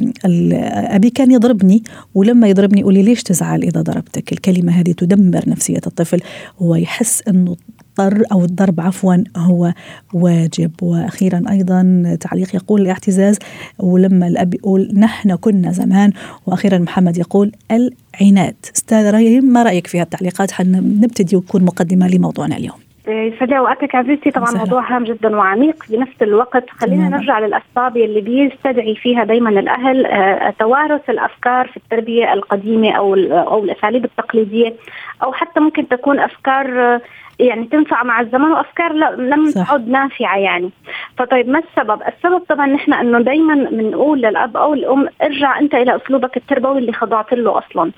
أبي 0.96 1.10
كان 1.10 1.30
يضربني 1.30 1.82
ولما 2.14 2.48
يضربني 2.48 2.80
يقول 2.80 2.94
لي 2.94 3.02
ليش 3.02 3.22
تزعل 3.22 3.62
إذا 3.62 3.82
ضرب 3.82 4.04
ضربتك 4.06 4.32
الكلمة 4.32 4.72
هذه 4.72 4.92
تدمر 4.92 5.48
نفسية 5.48 5.80
الطفل 5.86 6.20
ويحس 6.60 7.22
أنه 7.28 7.56
اضطر 7.98 8.22
أو 8.32 8.44
الضرب 8.44 8.80
عفوا 8.80 9.16
هو 9.36 9.72
واجب. 10.12 10.70
وأخيرا 10.82 11.42
أيضا 11.50 12.16
تعليق 12.20 12.54
يقول 12.54 12.80
الاعتزاز 12.80 13.38
ولما 13.78 14.26
الأب 14.26 14.54
يقول 14.54 14.90
نحن 14.94 15.34
كنا 15.34 15.72
زمان 15.72 16.12
وأخيرا 16.46 16.78
محمد 16.78 17.18
يقول 17.18 17.52
العناد. 17.70 18.54
أستاذ 18.76 19.10
ريم 19.10 19.44
ما 19.44 19.62
رأيك 19.62 19.86
في 19.86 20.00
هالتعليقات 20.00 20.50
حنبتدي 20.50 21.36
وتكون 21.36 21.62
مقدمة 21.64 22.08
لموضوعنا 22.08 22.56
اليوم؟ 22.56 22.85
يسعد 23.08 23.50
لي 23.50 23.58
اوقاتك 23.58 23.94
عزيزتي 23.94 24.30
طبعا 24.30 24.46
سهل. 24.46 24.58
موضوع 24.58 24.96
هام 24.96 25.04
جدا 25.04 25.36
وعميق 25.36 25.82
في 25.82 25.96
نفس 25.96 26.22
الوقت. 26.22 26.70
خلينا 26.70 27.08
نرجع 27.08 27.38
للأسباب 27.38 27.96
اللي 27.96 28.20
بيستدعي 28.20 28.94
فيها 28.94 29.24
دائما 29.24 29.50
الأهل 29.50 30.06
آه، 30.06 30.54
توارث 30.58 31.10
الأفكار 31.10 31.66
في 31.66 31.76
التربية 31.76 32.32
القديمة 32.32 32.92
أو 32.92 33.14
أو 33.14 33.64
الأساليب 33.64 34.04
التقليدية 34.04 34.74
أو 35.22 35.32
حتى 35.32 35.60
ممكن 35.60 35.88
تكون 35.88 36.18
أفكار 36.18 36.80
آه، 36.80 37.00
يعني 37.38 37.64
تنفع 37.64 38.02
مع 38.02 38.20
الزمن 38.20 38.52
وأفكار 38.52 38.92
لم 39.16 39.50
تعد 39.50 39.88
نافعة 39.88 40.36
يعني. 40.38 40.70
فطيب 41.18 41.48
ما 41.48 41.58
السبب؟ 41.58 42.02
السبب 42.02 42.38
طبعا 42.48 42.66
نحن 42.66 42.92
إنه 42.92 43.20
دائما 43.20 43.54
بنقول 43.54 44.18
للأب 44.18 44.56
أو 44.56 44.74
الأم 44.74 45.08
ارجع 45.22 45.58
أنت 45.58 45.74
إلى 45.74 45.96
أسلوبك 45.96 46.36
التربوي 46.36 46.78
اللي 46.78 46.92
خضعت 46.92 47.32
له 47.32 47.58
أصلا. 47.58 47.90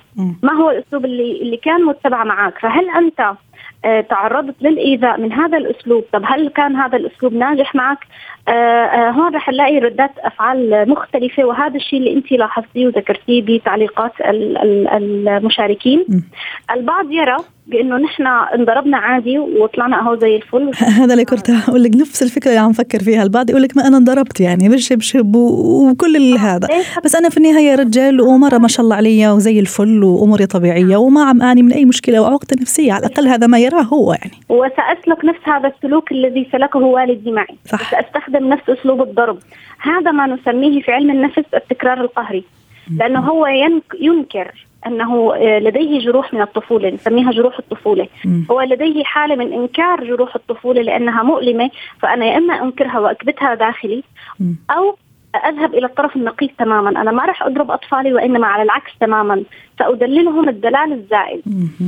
ما 0.43 0.53
هو 0.53 0.69
الأسلوب 0.71 1.05
اللي 1.05 1.41
اللي 1.41 1.57
كان 1.57 1.85
متبع 1.85 2.23
معك 2.23 2.59
فهل 2.59 2.89
أنت 2.89 3.31
تعرضت 4.09 4.55
للإيذاء 4.61 5.19
من 5.19 5.33
هذا 5.33 5.57
الأسلوب. 5.57 6.03
طب 6.13 6.21
هل 6.25 6.49
كان 6.49 6.75
هذا 6.75 6.97
الأسلوب 6.97 7.33
ناجح 7.33 7.75
معك؟ 7.75 7.97
آه، 8.47 8.51
آه، 8.51 9.11
هون 9.11 9.35
رح 9.35 9.49
نلاقي 9.49 9.79
ردات 9.79 10.11
أفعال 10.19 10.89
مختلفة 10.89 11.43
وهذا 11.45 11.75
الشيء 11.75 11.99
اللي 11.99 12.13
انت 12.13 12.31
لاحظتيه 12.31 12.87
وذكرتيه 12.87 13.41
بتعليقات 13.41 14.11
المشاركين. 14.21 16.05
البعض 16.71 17.11
يرى 17.11 17.37
بأنه 17.69 17.97
نحن 17.97 18.27
انضربنا 18.27 18.97
عادي 18.97 19.39
وطلعنا 19.39 19.99
أهو 19.99 20.15
زي 20.15 20.35
الفل. 20.35 20.71
هذا 21.01 21.13
اللي 21.13 21.25
كنت 21.25 21.49
أقول 21.49 21.83
لك 21.83 21.95
نفس 21.95 22.23
الفكرة 22.23 22.49
اللي 22.49 22.59
عم 22.59 22.73
فكر 22.73 22.99
فيها 22.99 23.23
البعض. 23.23 23.49
يقول 23.49 23.61
لك 23.61 23.77
ما 23.77 23.87
أنا 23.87 23.97
انضربت 23.97 24.39
يعني 24.39 24.69
بشبشب 24.69 25.35
وكل 25.35 26.37
هذا. 26.39 26.67
بس 27.03 27.15
أنا 27.15 27.29
في 27.29 27.37
النهاية 27.37 27.75
رجال 27.75 28.21
ومرة 28.21 28.57
ما 28.57 28.67
شاء 28.67 28.83
الله 28.83 28.95
علي 28.95 29.27
وزي 29.27 29.59
الفل 29.59 30.03
وأموري 30.03 30.45
طبيعية 30.45 30.97
وما 30.97 31.23
عم 31.23 31.41
اعاني 31.41 31.63
من 31.63 31.73
أي 31.73 31.85
مشكلة 31.85 32.21
وعقده 32.21 32.55
نفسية. 32.61 32.93
على 32.93 33.05
الأقل 33.05 33.27
هذا 33.27 33.47
ما 33.47 33.59
يراه 33.59 33.81
هو 33.81 34.13
يعني. 34.13 34.37
وسأسلك 34.49 35.25
نفس 35.25 35.39
هذا 35.43 35.67
السلوك 35.67 36.11
الذي 36.11 36.47
سلكه 36.51 36.79
والدي 36.79 37.31
معي. 37.31 37.55
صح. 37.65 37.91
سأستخدم 37.91 38.49
نفس 38.49 38.69
أسلوب 38.69 39.01
الضرب. 39.01 39.37
هذا 39.81 40.11
ما 40.11 40.27
نسميه 40.27 40.81
في 40.81 40.91
علم 40.91 41.09
النفس 41.11 41.43
التكرار 41.53 42.01
القهري. 42.01 42.43
لأنه 42.97 43.19
هو 43.19 43.47
ينكر 44.01 44.68
أنه 44.87 45.35
آه، 45.35 45.59
لديه 45.59 45.99
جروح 45.99 46.33
من 46.33 46.41
الطفولة 46.41 46.89
نسميها 46.89 47.31
جروح 47.31 47.59
الطفولة. 47.59 48.07
م. 48.25 48.41
هو 48.51 48.61
لديه 48.61 49.03
حالة 49.03 49.35
من 49.35 49.53
إنكار 49.53 50.03
جروح 50.03 50.35
الطفولة 50.35 50.81
لأنها 50.81 51.23
مؤلمة 51.23 51.69
فأنا 51.99 52.25
يا 52.25 52.37
إما 52.37 52.53
أنكرها 52.63 52.99
وأكبتها 52.99 53.53
داخلي 53.55 54.03
م. 54.39 54.53
أو 54.71 54.95
أذهب 55.45 55.73
إلى 55.73 55.85
الطرف 55.85 56.15
النقيض 56.15 56.49
تماما. 56.57 56.89
أنا 56.89 57.11
ما 57.11 57.25
راح 57.25 57.43
أضرب 57.43 57.71
أطفالي 57.71 58.13
وإنما 58.13 58.47
على 58.47 58.63
العكس 58.63 58.91
تماما. 58.99 59.43
سأدللهم 59.79 60.49
الدلال 60.49 60.93
الزائد. 60.93 61.41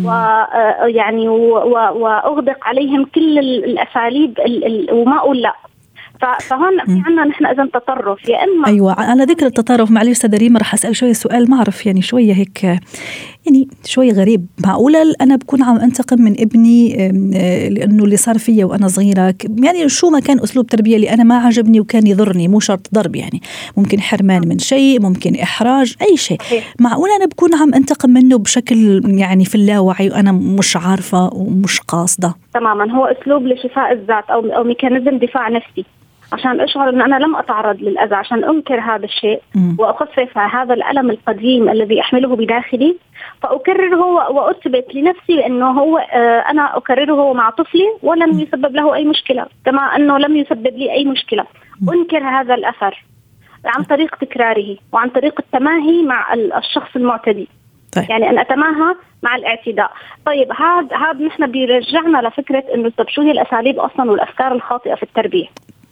ويعني 0.05 1.27
آه، 1.27 1.91
وأغدق 1.93 2.67
عليهم 2.67 3.05
كل 3.05 3.39
الأساليب 3.39 4.38
وما 4.91 5.17
أقول 5.17 5.41
لا. 5.41 5.55
فهون 6.39 6.85
في 6.85 7.03
عندنا 7.05 7.25
نحن 7.25 7.45
إذا 7.45 7.65
تطرف 7.73 8.29
يا 8.29 8.43
إما 8.43 8.67
أيوه 8.67 8.93
على 8.99 9.23
ذكر 9.23 9.45
التطرف 9.45 9.91
معلش 9.91 10.11
أستاذة 10.11 10.37
ريما 10.37 10.59
رح 10.59 10.73
أسأل 10.73 10.95
شوية 10.95 11.13
سؤال 11.13 11.49
ما 11.49 11.57
أعرف 11.57 11.85
يعني 11.85 12.01
شوية 12.01 12.33
هيك 12.33 12.63
يعني 13.45 13.67
شوي 13.85 14.11
غريب. 14.11 14.45
معقولة 14.65 15.13
أنا 15.21 15.35
بكون 15.35 15.63
عم 15.63 15.77
أنتقم 15.77 16.21
من 16.21 16.35
ابني 16.39 17.05
آه، 17.05 17.69
لأنه 17.69 18.03
اللي 18.03 18.17
صار 18.17 18.37
فيا 18.37 18.65
وأنا 18.65 18.87
صغيرة 18.87 19.33
يعني 19.63 19.89
شو 19.89 20.09
ما 20.09 20.19
كان 20.19 20.39
أسلوب 20.39 20.67
تربية 20.67 20.95
اللي 20.95 21.13
أنا 21.13 21.23
ما 21.23 21.35
عجبني 21.35 21.79
وكان 21.79 22.07
يضرني 22.07 22.47
مو 22.47 22.59
شرط 22.59 22.87
ضرب 22.93 23.15
يعني. 23.15 23.41
ممكن 23.77 23.99
حرمان 24.01 24.47
من 24.47 24.59
شيء 24.59 25.01
ممكن 25.01 25.35
إحراج 25.35 25.95
أي 26.01 26.17
شيء. 26.17 26.37
معقولة 26.79 27.15
أنا 27.15 27.25
بكون 27.25 27.55
عم 27.55 27.73
أنتقم 27.73 28.09
منه 28.09 28.37
بشكل 28.37 29.01
يعني 29.05 29.45
في 29.45 29.55
اللاوعي 29.55 30.09
وأنا 30.09 30.31
مش 30.31 30.77
عارفة 30.77 31.29
ومش 31.33 31.79
قاصدة؟ 31.79 32.35
تماما 32.53 32.91
هو 32.91 33.05
أسلوب 33.05 33.43
لشفاء 33.47 33.93
الذات 33.93 34.29
أو 34.29 34.39
أو 34.39 34.63
ميكانيزم 34.63 35.17
دفاع 35.17 35.49
نفسي. 35.49 35.85
عشان 36.33 36.61
أشعر 36.61 36.89
إن 36.89 37.01
أنا 37.01 37.15
لم 37.15 37.35
أتعرض 37.35 37.81
للأذى 37.81 38.15
عشان 38.15 38.43
أنكر 38.43 38.79
هذا 38.79 39.05
الشيء 39.05 39.41
وأخفف 39.79 40.38
هذا 40.38 40.73
الألم 40.73 41.09
القديم 41.09 41.69
الذي 41.69 42.01
أحمله 42.01 42.35
بداخلي. 42.35 42.97
فأكرره 43.43 44.05
وأثبت 44.31 44.95
لنفسي 44.95 45.45
إنه 45.45 45.71
هو 45.71 45.97
آه، 45.97 46.39
أنا 46.39 46.77
أكرره 46.77 47.33
مع 47.33 47.50
طفلي 47.50 47.85
ولم 48.03 48.39
يسبب 48.39 48.75
له 48.75 48.95
أي 48.95 49.05
مشكلة 49.05 49.45
كما 49.65 49.81
إنه 49.81 50.17
لم 50.17 50.38
يسبب 50.38 50.77
لي 50.77 50.91
أي 50.91 51.05
مشكلة. 51.05 51.45
أنكر 51.93 52.23
هذا 52.23 52.53
الأثر 52.53 53.03
عن 53.65 53.83
طريق 53.83 54.15
تكراره 54.15 54.77
وعن 54.91 55.09
طريق 55.09 55.39
التماهي 55.39 56.03
مع 56.03 56.33
الشخص 56.33 56.95
المعتدي. 56.95 57.47
طيب. 57.95 58.09
يعني 58.09 58.29
أن 58.29 58.39
أتماهى 58.39 58.95
مع 59.23 59.35
الاعتداء. 59.35 59.91
طيب 60.25 60.51
هذا 60.51 60.97
هذا 60.97 61.25
نحن 61.25 61.51
بيرجعنا 61.51 62.27
لفكرة 62.27 62.63
إنه 62.75 62.91
طب 62.97 63.09
شو 63.09 63.21
هي 63.21 63.31
الأساليب 63.31 63.79
أصلا 63.79 64.11
والأفكار 64.11 64.51
الخاطئة 64.53 64.95
في 64.95 65.03
التربية؟ 65.03 65.47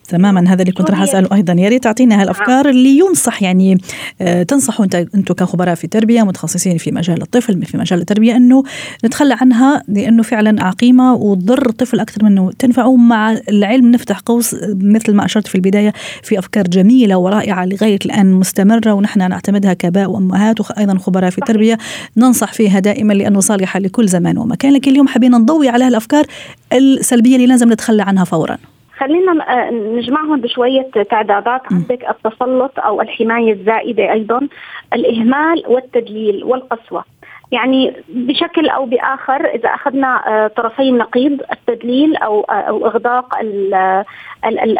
تماما. 0.09 0.53
هذا 0.53 0.61
اللي 0.61 0.71
كنت 0.71 0.91
راح 0.91 1.01
أسأله 1.01 1.29
أيضا. 1.33 1.53
يا 1.53 1.69
ريت 1.69 1.83
تعطينا 1.83 2.21
هالأفكار 2.21 2.63
نعم. 2.63 2.75
اللي 2.75 2.97
ينصح 2.97 3.43
يعني 3.43 3.77
آه، 4.21 4.43
تنصحوا 4.43 4.85
أنت 4.85 4.95
أنتم 4.95 5.33
كخبراء 5.33 5.75
في 5.75 5.87
تربية 5.87 6.23
متخصصين 6.23 6.77
في 6.77 6.91
مجال 6.91 7.21
الطفل 7.21 7.65
في 7.65 7.77
مجال 7.77 7.99
التربية 7.99 8.35
إنه 8.35 8.63
نتخلى 9.05 9.35
عنها 9.41 9.83
لأنه 9.87 10.23
فعلا 10.23 10.63
عقيمة 10.63 11.13
وتضر 11.13 11.69
الطفل 11.69 11.99
أكثر 11.99 12.23
منه 12.23 12.51
تنفعه. 12.59 12.95
مع 12.95 13.31
العلم 13.49 13.91
نفتح 13.91 14.19
قوس 14.19 14.55
مثل 14.73 15.13
ما 15.13 15.25
أشرت 15.25 15.47
في 15.47 15.55
البداية 15.55 15.93
في 16.23 16.39
أفكار 16.39 16.67
جميلة 16.67 17.17
ورائعة 17.17 17.65
لغاية 17.65 17.99
الآن 18.05 18.31
مستمرة 18.31 18.93
ونحن 18.93 19.29
نعتمدها 19.29 19.73
كاباء 19.73 20.11
وأمهات 20.11 20.59
وأيضا 20.59 20.97
خبراء 20.97 21.29
في 21.29 21.37
التربية. 21.37 21.77
ننصح 22.17 22.53
فيها 22.53 22.79
دائما 22.79 23.13
لأنه 23.13 23.39
صالحة 23.39 23.79
لكل 23.79 24.07
زمان 24.07 24.37
ومكان. 24.37 24.73
لكن 24.73 24.91
اليوم 24.91 25.07
حبينا 25.07 25.37
نضوي 25.37 25.69
على 25.69 25.83
هالأفكار 25.83 26.25
السلبية 26.73 27.35
اللي 27.35 27.47
لازم 27.47 27.73
نتخلى 27.73 28.03
عنها 28.03 28.23
فورا. 28.23 28.57
خلينا 28.99 29.31
آه، 29.31 29.71
نجمعهم 29.71 30.41
بشوية 30.41 30.91
تعدادات 31.09 31.61
عندك 31.71 32.09
التسلط 32.09 32.79
أو 32.79 33.01
الحماية 33.01 33.53
الزائدة 33.53 34.11
أيضا 34.11 34.47
الإهمال 34.93 35.63
والتدليل 35.67 36.43
والقسوة. 36.43 37.03
يعني 37.51 37.93
بشكل 38.09 38.69
أو 38.69 38.85
بآخر 38.85 39.45
إذا 39.45 39.69
أخذنا 39.69 40.27
آه، 40.27 40.47
طرفي 40.47 40.89
النقيض 40.89 41.41
التدليل 41.51 42.15
أو 42.15 42.41
آه، 42.41 42.53
أو 42.53 42.87
إغداق 42.87 43.35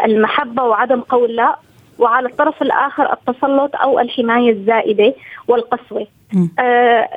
المحبة 0.06 0.64
وعدم 0.64 1.02
قول 1.02 1.36
لا 1.36 1.56
وعلى 2.00 2.28
الطرف 2.28 2.62
الآخر 2.62 3.14
التسلط 3.14 3.76
أو 3.76 4.00
الحماية 4.00 4.52
الزائدة 4.52 5.14
والقسوة. 5.48 6.08
آه 6.60 7.10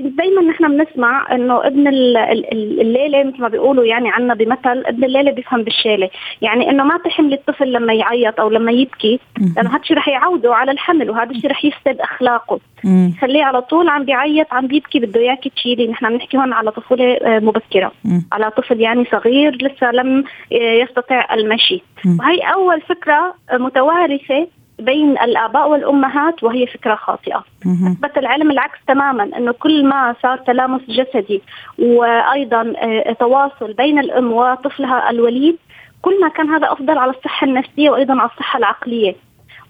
دايما 0.00 0.42
نحن 0.42 0.76
بنسمع 0.76 1.34
إنه 1.34 1.66
ابن 1.66 1.88
الليلة 1.88 3.24
مثل 3.24 3.40
ما 3.40 3.48
بيقولوا 3.48 3.84
يعني 3.84 4.10
عنا 4.10 4.34
بمثل 4.34 4.82
ابن 4.86 5.04
الليلة 5.04 5.30
بيفهم 5.30 5.62
بالشيله 5.62 6.10
يعني 6.42 6.70
إنه 6.70 6.84
ما 6.84 6.98
تحمل 6.98 7.32
الطفل 7.32 7.72
لما 7.72 7.92
يعيط 7.94 8.40
أو 8.40 8.48
لما 8.50 8.72
يبكي 8.72 9.20
لأنه 9.56 9.70
هذا 9.70 9.80
الشيء 9.80 9.96
رح 9.96 10.08
يعوده 10.08 10.54
على 10.54 10.70
الحمل 10.70 11.10
وهذا 11.10 11.30
الشيء 11.30 11.50
رح 11.50 11.64
يفسد 11.64 12.00
أخلاقه. 12.00 12.60
خليه 13.20 13.44
على 13.44 13.62
طول 13.62 13.88
عم 13.88 14.04
بيعيط 14.04 14.54
عم 14.54 14.66
بيبكي 14.66 14.98
بده 15.00 15.20
إياك 15.20 15.48
تشيلي. 15.48 15.86
نحن 15.86 16.08
بنحكي 16.08 16.36
هون 16.36 16.52
على 16.52 16.70
طفولة 16.70 17.14
آه، 17.14 17.38
مبكرة. 17.38 17.92
على 18.32 18.50
طفل 18.50 18.80
يعني 18.80 19.04
صغير 19.12 19.56
لسه 19.62 19.90
لم 19.90 20.24
آه، 20.52 20.72
يستطيع 20.82 21.34
المشي. 21.34 21.82
وهي 22.20 22.40
أول 22.40 22.80
فكرة 22.80 23.34
متوارثة 23.52 24.46
بين 24.78 25.10
الآباء 25.10 25.68
والأمهات 25.70 26.44
وهي 26.44 26.66
فكرة 26.66 26.94
خاطئة. 26.94 27.44
اثبت 27.92 28.18
العلم 28.18 28.50
العكس 28.50 28.78
تماما 28.86 29.24
إنه 29.36 29.52
كل 29.52 29.84
ما 29.84 30.14
صار 30.22 30.38
تلامس 30.38 30.80
جسدي 30.88 31.42
وأيضا 31.78 32.72
آه، 32.76 33.12
تواصل 33.12 33.72
بين 33.72 33.98
الأم 33.98 34.32
وطفلها 34.32 35.10
الوليد 35.10 35.56
كل 36.02 36.20
ما 36.20 36.28
كان 36.28 36.50
هذا 36.50 36.72
أفضل 36.72 36.98
على 36.98 37.10
الصحة 37.10 37.44
النفسية 37.46 37.90
وأيضا 37.90 38.14
على 38.20 38.30
الصحة 38.30 38.58
العقلية. 38.58 39.16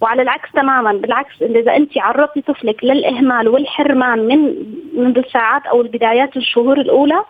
وعلى 0.01 0.23
العكس 0.23 0.53
تماما 0.53 0.93
بالعكس 0.93 1.43
إذا 1.43 1.77
أنت 1.77 1.99
عرضتي 1.99 2.41
طفلك 2.41 2.85
للإهمال 2.85 3.49
والحرمان 3.49 4.19
من 4.19 4.55
منذ 4.97 5.19
الساعات 5.19 5.67
أو 5.67 5.81
البدايات 5.81 6.37
الشهور 6.37 6.81
الأولى 6.81 7.23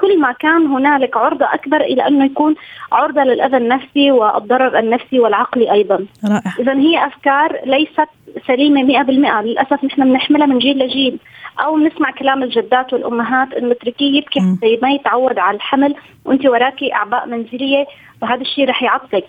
كل 0.00 0.20
ما 0.20 0.32
كان 0.32 0.66
هنالك 0.66 1.16
عرضة 1.16 1.46
أكبر 1.54 1.80
إلى 1.80 2.08
أنه 2.08 2.24
يكون 2.24 2.54
عرضة 2.92 3.24
للأذى 3.24 3.56
النفسي 3.56 4.10
والضرر 4.10 4.78
النفسي 4.78 5.20
والعقلي 5.20 5.72
أيضا. 5.72 6.06
رائع. 6.24 6.52
اذا 6.58 6.72
هي 6.72 7.06
أفكار 7.06 7.60
ليست 7.64 8.08
سليمة 8.46 8.82
100% 8.82 9.42
للأسف 9.42 9.84
نحن 9.84 10.04
بنحملها 10.04 10.46
من 10.46 10.58
جيل 10.58 10.78
لجيل. 10.78 11.18
أو 11.60 11.76
بنسمع 11.76 12.10
كلام 12.10 12.42
الجدات 12.42 12.92
والأمهات 12.92 13.52
انه 13.52 13.72
اتركيه 13.72 14.18
يبكي 14.18 14.40
حتى 14.40 14.78
ما 14.82 14.90
يتعود 14.90 15.38
على 15.38 15.56
الحمل 15.56 15.94
وأنت 16.24 16.46
وراكي 16.46 16.94
أعباء 16.94 17.28
منزلية 17.28 17.86
وهذا 18.22 18.40
الشيء 18.40 18.68
رح 18.68 18.82
يعطلك. 18.82 19.24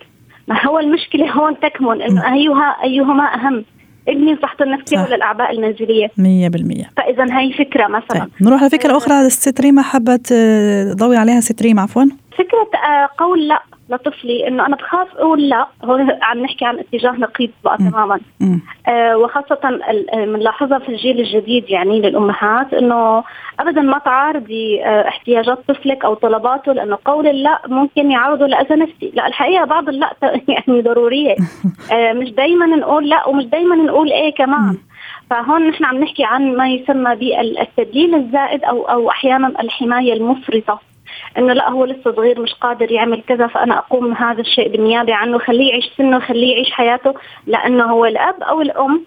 ما 0.48 0.66
هو 0.66 0.78
المشكلة 0.78 1.30
هون 1.32 1.60
تكمن 1.60 2.02
إنه 2.02 2.34
ايها 2.34 2.76
ايهما 2.84 3.34
أهم. 3.34 3.64
ابني 4.08 4.36
صحته 4.42 4.62
النفسية 4.62 4.98
ولا 4.98 5.14
الاعباء 5.14 5.50
المنزلية. 5.50 6.06
100% 6.06 6.90
فإذا 6.96 7.38
هي 7.38 7.52
فكرة 7.52 7.86
مثلا. 7.86 8.18
طيب. 8.20 8.28
نروح 8.40 8.62
لفكرة 8.62 8.96
أخرى. 8.96 9.30
ستريما 9.30 9.82
حابه 9.82 10.16
تضوي 10.16 11.16
عليها 11.16 11.40
ستريما 11.40 11.82
عفوا. 11.82 12.04
فكرة 12.38 12.78
آه، 12.88 13.08
قول 13.18 13.48
لا. 13.48 13.62
لطفلي 13.88 14.48
إنه 14.48 14.66
أنا 14.66 14.76
بخاف 14.76 15.16
أقول 15.16 15.48
لا. 15.48 15.66
هو 15.84 15.94
عم 16.22 16.38
نحكي 16.38 16.64
عن 16.64 16.78
اتجاه 16.78 17.10
نقيض 17.12 17.50
بقى 17.64 17.76
تماما. 17.78 18.20
آه 18.88 19.16
وخاصة 19.16 19.80
بنلاحظها 20.14 20.78
في 20.78 20.88
الجيل 20.88 21.20
الجديد 21.20 21.70
يعني 21.70 22.00
للأمهات 22.00 22.74
إنه 22.74 23.24
ابدا 23.60 23.80
ما 23.80 23.98
تعارضي 23.98 24.84
آه 24.84 25.08
احتياجات 25.08 25.58
طفلك 25.68 26.04
أو 26.04 26.14
طلباته 26.14 26.72
لأنه 26.72 26.98
قول 27.04 27.26
اللا 27.26 27.60
ممكن 27.66 28.10
يعرضه 28.10 28.46
لأذى 28.46 28.74
نفسي. 28.74 29.12
لا 29.14 29.26
الحقيقة 29.26 29.64
بعض 29.64 29.88
اللا 29.88 30.12
يعني 30.48 30.80
ضرورية. 30.82 31.34
آه 31.92 32.12
مش 32.12 32.30
دائما 32.30 32.66
نقول 32.66 33.08
لا 33.08 33.28
ومش 33.28 33.44
دائما 33.44 33.76
نقول 33.76 34.12
إيه 34.12 34.34
كمان. 34.34 34.76
فهون 35.30 35.68
نحن 35.68 35.84
عم 35.84 35.96
نحكي 35.98 36.24
عن 36.24 36.56
ما 36.56 36.68
يسمى 36.68 37.14
بالتدليل 37.16 38.14
الزائد 38.14 38.64
أو 38.64 38.82
أو 38.82 39.10
أحيانا 39.10 39.48
الحماية 39.60 40.12
المفرطة. 40.12 40.93
إنه 41.38 41.52
لا 41.52 41.70
هو 41.70 41.84
لسه 41.84 42.12
صغير 42.12 42.40
مش 42.40 42.54
قادر 42.54 42.92
يعمل 42.92 43.22
كذا 43.28 43.46
فأنا 43.46 43.78
أقوم 43.78 44.12
هذا 44.12 44.40
الشيء 44.40 44.68
بالنيابه 44.68 45.14
عنه 45.14 45.38
خليه 45.38 45.70
يعيش 45.70 45.90
سنه 45.98 46.18
خليه 46.18 46.52
يعيش 46.52 46.70
حياته 46.70 47.14
لأنه 47.46 47.84
هو 47.84 48.06
الأب 48.06 48.42
أو 48.42 48.60
الأم 48.60 49.04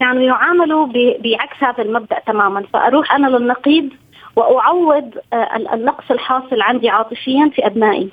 كانوا 0.00 0.14
يعني 0.14 0.26
يعاملوا 0.26 0.86
بعكس 1.18 1.62
هذا 1.62 1.82
المبدأ 1.82 2.18
تماما. 2.26 2.64
فأروح 2.72 3.14
أنا 3.14 3.26
للنقيض 3.26 3.88
وأعوض 4.36 5.18
آه، 5.32 5.56
النقص 5.74 6.10
الحاصل 6.10 6.60
عندي 6.60 6.88
عاطفيا 6.88 7.50
في 7.54 7.66
أبنائي. 7.66 8.08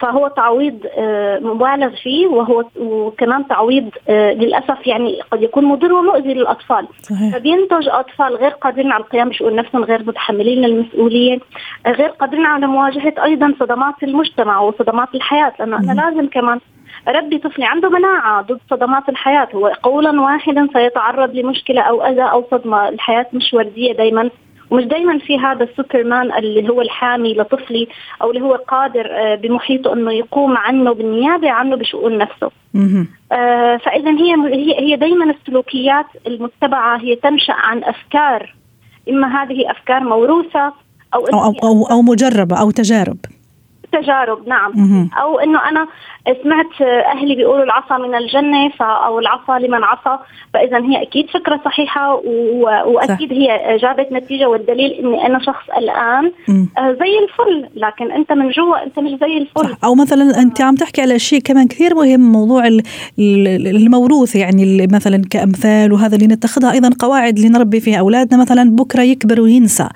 فهو 0.00 0.28
تعويض 0.28 0.86
آه، 0.98 1.38
مبالغ 1.38 1.90
فيه 2.02 2.26
وهو 2.26 2.64
وكمان 2.80 3.48
تعويض 3.48 3.90
آه، 4.08 4.32
للأسف 4.32 4.86
يعني 4.86 5.20
قد 5.30 5.42
يكون 5.42 5.64
مضر 5.64 5.92
ومؤذي 5.92 6.34
للأطفال. 6.34 6.88
صحيح. 7.02 7.36
فبينتج 7.36 7.88
أطفال 7.88 8.36
غير 8.36 8.50
قادرين 8.50 8.92
على 8.92 9.04
القيام 9.04 9.28
بشؤون 9.28 9.56
نفسهم 9.56 9.84
غير 9.84 10.02
متحملين 10.06 10.64
للمسؤولية 10.64 11.38
غير 11.86 12.08
قادرين 12.08 12.46
على 12.46 12.66
مواجهة 12.66 13.14
أيضا 13.24 13.54
صدمات 13.60 13.94
المجتمع 14.02 14.60
وصدمات 14.60 15.14
الحياة. 15.14 15.52
لأنه 15.58 15.76
أنا 15.76 16.00
لازم 16.00 16.28
كمان 16.28 16.60
ربي 17.08 17.38
طفلي 17.38 17.64
عنده 17.64 17.88
مناعة 17.88 18.42
ضد 18.42 18.60
صدمات 18.70 19.08
الحياة. 19.08 19.48
هو 19.54 19.66
قولا 19.82 20.20
واحدا 20.20 20.68
سيتعرض 20.72 21.34
لمشكلة 21.34 21.80
أو 21.80 22.02
أذى 22.02 22.22
أو 22.22 22.44
صدمة. 22.50 22.88
الحياة 22.88 23.26
مش 23.32 23.54
وردية 23.54 23.92
دايما. 23.92 24.30
ومش 24.70 24.84
دائما 24.84 25.18
في 25.18 25.38
هذا 25.38 25.64
السوبرمان 25.64 26.32
اللي 26.32 26.68
هو 26.68 26.80
الحامي 26.80 27.34
لطفلي 27.34 27.88
أو 28.22 28.30
اللي 28.30 28.40
هو 28.42 28.54
قادر 28.54 29.06
آه، 29.10 29.34
بمحيطه 29.34 29.92
إنه 29.92 30.12
يقوم 30.12 30.56
عنه 30.56 30.92
بالنيابة 30.94 31.50
عنه 31.50 31.76
بشؤون 31.76 32.18
نفسه. 32.18 32.50
آه 33.32 33.76
فاذا 33.76 34.10
هي 34.10 34.34
هي 34.34 34.80
هي 34.80 34.96
دائما 34.96 35.24
السلوكيات 35.30 36.06
المتبعة 36.26 36.96
هي 37.00 37.16
تنشا 37.16 37.52
عن 37.52 37.84
أفكار 37.84 38.54
إما 39.08 39.42
هذه 39.42 39.70
أفكار 39.70 40.00
موروثة 40.00 40.72
أو 41.14 41.26
أو 41.26 41.44
أو, 41.44 41.54
أو, 41.62 41.84
أو 41.90 42.02
مجربة 42.02 42.60
أو 42.60 42.70
تجارب. 42.70 43.16
تجارب 43.94 44.48
نعم 44.48 44.72
مم. 44.74 45.10
أو 45.20 45.38
إنه 45.38 45.68
أنا 45.68 45.86
سمعت 46.42 46.82
أهلي 46.82 47.34
بيقولوا 47.34 47.64
العصا 47.64 47.98
من 47.98 48.14
الجنة 48.14 48.70
أو 48.80 49.18
العصا 49.18 49.58
لمن 49.58 49.84
عصى 49.84 50.18
فاذا 50.54 50.78
هي 50.78 51.02
أكيد 51.02 51.30
فكرة 51.30 51.60
صحيحة 51.64 52.14
وأكيد 52.86 53.28
صح. 53.28 53.36
هي 53.36 53.76
جابت 53.76 54.12
نتيجة 54.12 54.48
والدليل 54.48 54.92
إني 54.92 55.26
أنا 55.26 55.38
شخص 55.38 55.70
الآن 55.78 56.32
آه 56.78 56.92
زي 56.92 57.18
الفل 57.24 57.68
لكن 57.76 58.12
أنت 58.12 58.32
من 58.32 58.50
جوا 58.50 58.84
أنت 58.84 58.98
مش 58.98 59.10
زي 59.20 59.38
الفل 59.38 59.68
صح. 59.68 59.84
أو 59.84 59.94
مثلا 59.94 60.42
أنت 60.42 60.60
عم 60.60 60.74
تحكي 60.74 61.02
على 61.02 61.18
شيء 61.18 61.40
كمان 61.40 61.68
كثير 61.68 61.94
مهم 61.94 62.32
موضوع 62.32 62.68
الموروث 63.18 64.36
يعني 64.36 64.86
مثلا 64.92 65.22
كأمثال 65.30 65.92
وهذا 65.92 66.16
اللي 66.16 66.26
نتخذها 66.26 66.72
أيضا 66.72 66.90
قواعد 66.98 67.38
لنربي 67.38 67.80
فيها 67.80 67.98
أولادنا 67.98 68.40
مثلا 68.40 68.70
بكرة 68.76 69.02
يكبر 69.02 69.40
وينسى 69.40 69.88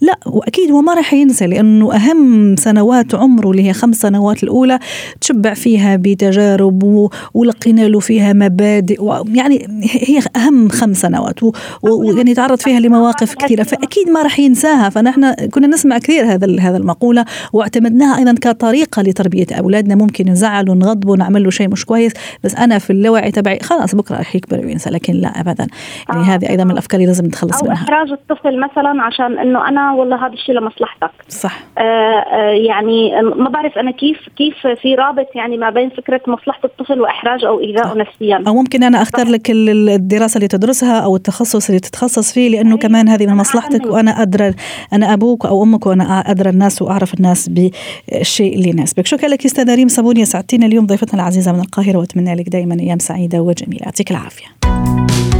لا 0.00 0.18
وأكيد 0.26 0.70
هو 0.70 0.80
ما 0.80 0.94
راح 0.94 1.14
ينسى 1.14 1.46
لأنه 1.46 1.94
أهم 1.94 2.56
سنوات 2.56 3.14
عمره 3.14 3.45
اللي 3.50 3.68
هي 3.68 3.72
خمس 3.72 3.96
سنوات 3.96 4.42
الأولى 4.42 4.78
تشبع 5.20 5.54
فيها 5.54 5.96
بتجارب 5.96 7.10
ولقينا 7.34 7.88
له 7.88 8.00
فيها 8.00 8.32
مبادئ 8.32 9.24
يعني 9.34 9.66
هي 9.82 10.20
أهم 10.36 10.68
خمس 10.68 11.00
سنوات 11.00 11.40
ويعني 11.82 12.34
تعرض 12.34 12.58
فيها 12.58 12.80
لمواقف 12.80 13.34
كثيرة. 13.34 13.62
فأكيد 13.62 14.10
ما 14.10 14.22
راح 14.22 14.38
ينساها. 14.38 14.88
فنحن 14.88 15.34
كنا 15.34 15.66
نسمع 15.66 15.98
كثير 15.98 16.24
هذا 16.24 16.60
هذا 16.60 16.76
المقولة 16.76 17.24
واعتمدناها 17.52 18.18
أيضا 18.18 18.34
كطريقة 18.40 19.02
لتربية 19.02 19.46
أولادنا. 19.58 19.94
ممكن 19.94 20.28
نزعله 20.28 20.74
نغضبه 20.74 21.16
نعمل 21.16 21.44
له 21.44 21.50
شيء 21.50 21.68
مش 21.68 21.84
كويس 21.84 22.12
بس 22.44 22.54
أنا 22.54 22.78
في 22.78 22.90
اللاوعي 22.90 23.30
تبعي 23.30 23.58
خلاص 23.62 23.94
بكرة 23.94 24.16
راح 24.16 24.36
يكبر 24.36 24.66
وينسى 24.66 24.90
لكن 24.90 25.12
لا 25.12 25.28
ابدا. 25.28 25.66
يعني 26.08 26.20
آه. 26.20 26.24
هذه 26.24 26.48
أيضا 26.50 26.64
من 26.64 26.70
الأفكار 26.70 27.00
اللي 27.00 27.06
لازم 27.06 27.26
نتخلص 27.26 27.62
أو 27.62 27.68
منها. 27.68 27.82
إحراج 27.82 28.10
الطفل 28.10 28.60
مثلا 28.60 29.02
عشان 29.02 29.38
إنه 29.38 29.68
أنا 29.68 29.92
والله 29.92 30.26
هذا 30.26 30.32
الشيء 30.32 30.54
لمصلحتك. 30.54 31.10
صح. 31.28 31.60
آه 31.78 31.80
آه 31.82 32.50
يعني 32.50 33.20
ما 33.36 33.50
بعرف 33.50 33.78
أنا 33.78 33.90
كيف 33.90 34.16
كيف 34.36 34.54
في 34.82 34.94
رابط 34.94 35.26
يعني 35.34 35.56
ما 35.56 35.70
بين 35.70 35.90
فكرة 35.90 36.20
مصلحة 36.26 36.60
الطفل 36.64 37.00
وإحراج 37.00 37.44
أو 37.44 37.60
ايذائه 37.60 37.94
نفسيا. 37.94 38.44
أو 38.46 38.54
ممكن 38.54 38.82
أنا 38.82 39.02
أختار 39.02 39.28
لك 39.28 39.50
الدراسة 39.50 40.38
اللي 40.38 40.48
تدرسها 40.48 41.00
أو 41.00 41.16
التخصص 41.16 41.68
اللي 41.68 41.80
تتخصص 41.80 42.32
فيه 42.32 42.48
لأنه 42.48 42.68
أيوة. 42.68 42.78
كمان 42.78 43.08
هذه 43.08 43.26
من 43.26 43.34
مصلحتك 43.34 43.86
وأنا 43.86 44.22
ادرى 44.22 44.54
أنا 44.92 45.12
أبوك 45.12 45.46
أو 45.46 45.62
أمك 45.62 45.86
وأنا 45.86 46.20
أدرى 46.20 46.50
الناس 46.50 46.82
وأعرف 46.82 47.14
الناس 47.14 47.48
بالشيء 47.48 48.54
اللي 48.54 48.68
يناسبك. 48.68 49.06
شكرا 49.06 49.28
لك 49.28 49.44
أستاذة 49.44 49.74
ريم 49.74 49.88
صابوني 49.88 50.24
سعدتينا 50.24 50.66
اليوم 50.66 50.86
ضيفتنا 50.86 51.22
العزيزة 51.22 51.52
من 51.52 51.60
القاهرة 51.60 51.98
وأتمنى 51.98 52.34
لك 52.34 52.48
دائما 52.48 52.76
أيام 52.80 52.98
سعيدة 52.98 53.40
وجميلة. 53.40 53.82
يعطيك 53.84 54.10
العافية. 54.10 54.46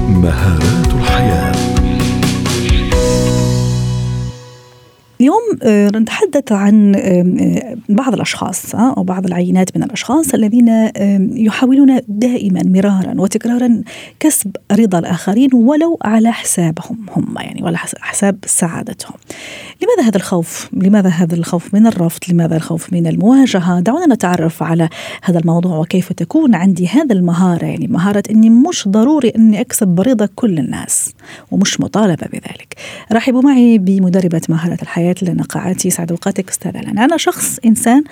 مهارات 0.08 0.94
الحياة. 0.94 1.75
اليوم 5.20 5.58
آه، 5.62 5.88
نتحدث 5.88 6.52
عن 6.52 6.94
آه، 6.94 7.76
بعض 7.88 8.14
الأشخاص 8.14 8.74
آه، 8.74 8.94
أو 8.96 9.02
بعض 9.02 9.26
العينات 9.26 9.76
من 9.76 9.82
الأشخاص 9.82 10.34
الذين 10.34 10.90
يحاولون 11.36 12.00
دائما 12.08 12.62
مرارا 12.64 13.14
وتكرارا 13.16 13.82
كسب 14.20 14.56
رضا 14.72 14.98
الآخرين 14.98 15.50
ولو 15.54 15.98
على 16.04 16.32
حسابهم 16.32 17.06
هم 17.16 17.34
يعني 17.38 17.62
ولا 17.62 17.78
حساب 18.00 18.38
سعادتهم. 18.46 19.14
لماذا 19.82 20.08
هذا 20.08 20.16
الخوف؟ 20.16 20.68
لماذا 20.72 21.08
هذا 21.08 21.34
الخوف 21.34 21.74
من 21.74 21.86
الرفض؟ 21.86 22.20
لماذا 22.28 22.56
الخوف 22.56 22.92
من 22.92 23.06
المواجهة؟ 23.06 23.80
دعونا 23.80 24.14
نتعرف 24.14 24.62
على 24.62 24.88
هذا 25.22 25.38
الموضوع 25.38 25.78
وكيف 25.78 26.12
تكون 26.12 26.54
عندي 26.54 26.88
هذا 26.88 27.12
المهارة 27.12 27.64
يعني 27.64 27.86
مهارة 27.86 28.22
إني 28.30 28.50
مش 28.50 28.88
ضروري 28.88 29.32
إني 29.36 29.60
أكسب 29.60 30.00
رضا 30.00 30.28
كل 30.36 30.58
الناس 30.58 31.14
ومش 31.50 31.80
مطالبة 31.80 32.26
بذلك. 32.32 32.76
رحبوا 33.12 33.42
معي 33.42 33.78
بمدربة 33.78 34.40
مهارة 34.48 34.78
الحياة 34.82 35.05
الحياة 35.10 35.34
لنا 35.34 35.42
قاعات 35.42 35.86
يسعد 35.86 36.10
أوقاتك 36.10 36.48
أستاذة 36.48 36.80
لنا 36.80 37.04
أنا 37.04 37.16
شخص 37.16 37.58
إنسان 37.64 38.04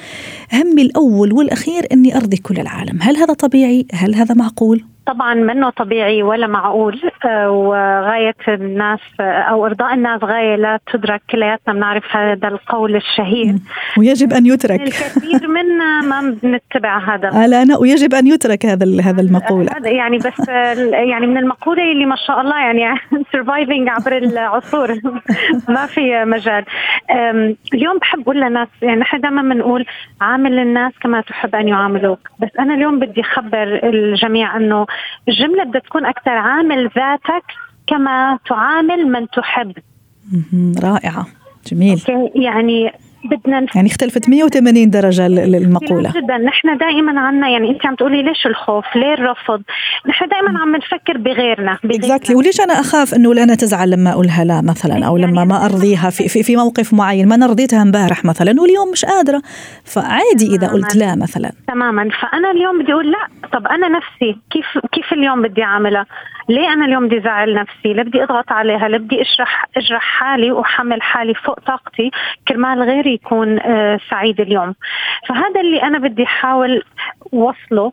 همي 0.53 0.83
الأول 0.83 1.33
والأخير 1.33 1.87
أني 1.93 2.17
أرضي 2.17 2.37
كل 2.37 2.61
العالم 2.61 3.03
هل 3.03 3.17
هذا 3.17 3.35
طبيعي؟ 3.35 3.87
هل 3.93 4.15
هذا 4.15 4.35
معقول؟ 4.35 4.85
طبعا 5.07 5.35
منه 5.35 5.71
طبيعي 5.71 6.23
ولا 6.23 6.47
معقول 6.47 7.01
آه، 7.25 7.51
وغاية 7.51 8.35
الناس 8.49 9.01
آه، 9.21 9.23
أو 9.23 9.67
إرضاء 9.67 9.95
الناس 9.95 10.25
غاية 10.25 10.57
لا 10.57 10.81
تدرك 10.93 11.23
كلياتنا 11.31 11.75
بنعرف 11.75 12.17
هذا 12.17 12.49
القول 12.49 12.97
الشهير. 12.97 13.55
ويجب 13.99 14.33
أن 14.33 14.47
يترك. 14.47 14.81
الكثير 14.81 15.49
منا 15.49 16.01
ما 16.01 16.37
بنتبع 16.43 16.99
هذا. 16.99 17.29
أنا 17.45 17.79
ويجب 17.79 18.15
أن 18.15 18.27
يترك 18.27 18.67
هذا 18.67 19.03
هذا 19.03 19.21
المقولة 19.21 19.71
يعني 19.85 20.19
بس 20.19 20.49
يعني 20.93 21.27
من 21.27 21.37
المقولة 21.37 21.93
اللي 21.93 22.05
ما 22.07 22.17
شاء 22.17 22.41
الله 22.41 22.59
يعني 22.59 23.01
سرفايفنج 23.33 23.89
عبر 23.89 24.17
العصور. 24.17 24.95
ما 25.75 25.87
في 25.87 26.25
مجال. 26.25 26.65
اليوم 27.75 27.99
بحب 27.99 28.21
أقول 28.21 28.41
للناس 28.41 28.69
يعني 28.83 29.01
نحن 29.01 29.21
دائما 29.21 29.43
بنقول 29.43 29.87
عامل 30.21 30.59
الناس 30.59 30.93
كما 31.03 31.21
تحب 31.21 31.55
أن 31.55 31.69
يعاملوك. 31.69 32.19
بس 32.39 32.51
أنا 32.59 32.75
اليوم 32.75 32.99
بدي 32.99 33.21
أخبر 33.21 33.81
الجميع 33.85 34.57
أنه 34.57 34.87
الجملة 35.29 35.65
بدها 35.65 35.81
تكون 35.81 36.07
أكثر 36.07 36.31
عامل 36.31 36.91
ذاتك 36.97 37.45
كما 37.87 38.39
تعامل 38.49 39.07
من 39.07 39.29
تحب. 39.29 39.73
رائعة. 40.85 41.27
جميل. 41.67 42.03
يعني 42.35 42.93
بدنا 43.25 43.67
يعني 43.75 43.89
اختلفت 43.89 44.29
180 44.29 44.91
درجة 44.91 45.27
المقولة. 45.27 46.11
جدا 46.11 46.39
نحن 46.39 46.77
دائما 46.79 47.21
عنا 47.21 47.49
يعني 47.49 47.71
انت 47.71 47.87
عم 47.87 47.95
تقولي 47.95 48.23
ليش 48.23 48.47
الخوف؟ 48.47 48.85
ليه 48.97 49.15
الرفض؟ 49.15 49.63
نحن 50.09 50.29
دائما 50.29 50.59
عم 50.59 50.77
نفكر 50.77 51.19
بغيرنا 51.19 51.79
اكزاكتلي 51.85 52.37
وليش 52.37 52.61
أنا 52.61 52.81
أخاف 52.81 53.15
إنه 53.15 53.33
أنا 53.33 53.55
تزعل 53.55 53.91
لما 53.91 54.13
أقولها؟ 54.13 54.45
لا 54.45 54.61
مثلا 54.63 55.07
أو 55.07 55.17
لما 55.17 55.45
ما 55.45 55.65
أرضيها 55.65 56.11
في 56.11 56.29
في, 56.29 56.43
في 56.43 56.57
موقف 56.57 56.95
معين. 56.95 57.29
ما 57.29 57.35
أنا 57.35 57.47
رضيتها 57.47 57.83
امبارح 57.83 58.25
مثلا 58.25 58.61
واليوم 58.61 58.91
مش 58.93 59.05
قادرة. 59.05 59.43
فعادي 59.85 60.57
إذا 60.57 60.69
قلت 60.69 60.97
لا 60.97 61.15
مثلا. 61.17 61.53
تماما. 61.69 62.09
فأنا 62.21 62.51
اليوم 62.51 62.83
بدي 62.83 62.93
أقول 62.93 63.11
لا. 63.13 63.49
طب 63.53 63.67
أنا 63.67 63.89
نفسي 63.89 64.39
كيف 64.51 64.67
كيف 64.93 65.13
اليوم 65.13 65.43
بدي 65.43 65.63
أعملها؟ 65.63 66.07
ليه 66.49 66.73
أنا 66.73 66.85
اليوم 66.85 67.07
بدي 67.07 67.19
ازعل 67.19 67.55
نفسي؟ 67.55 67.93
ليه 67.95 68.03
بدي 68.03 68.23
أضغط 68.23 68.53
عليها؟ 68.53 68.89
ليه 68.89 68.99
بدي 68.99 69.23
اشرح 69.23 69.67
أجرح 69.77 70.03
حالي 70.03 70.53
وأحمل 70.53 71.03
حالي 71.03 71.35
فوق 71.35 71.61
طاقتي 71.61 72.11
كرمال 72.49 72.83
غيري؟ 72.83 73.14
يكون 73.15 73.59
آه، 73.61 74.01
سعيد 74.11 74.41
اليوم. 74.41 74.75
فهذا 75.29 75.61
اللي 75.61 75.83
أنا 75.83 75.99
بدي 75.99 76.25
أحاول 76.25 76.83
وصله 77.35 77.93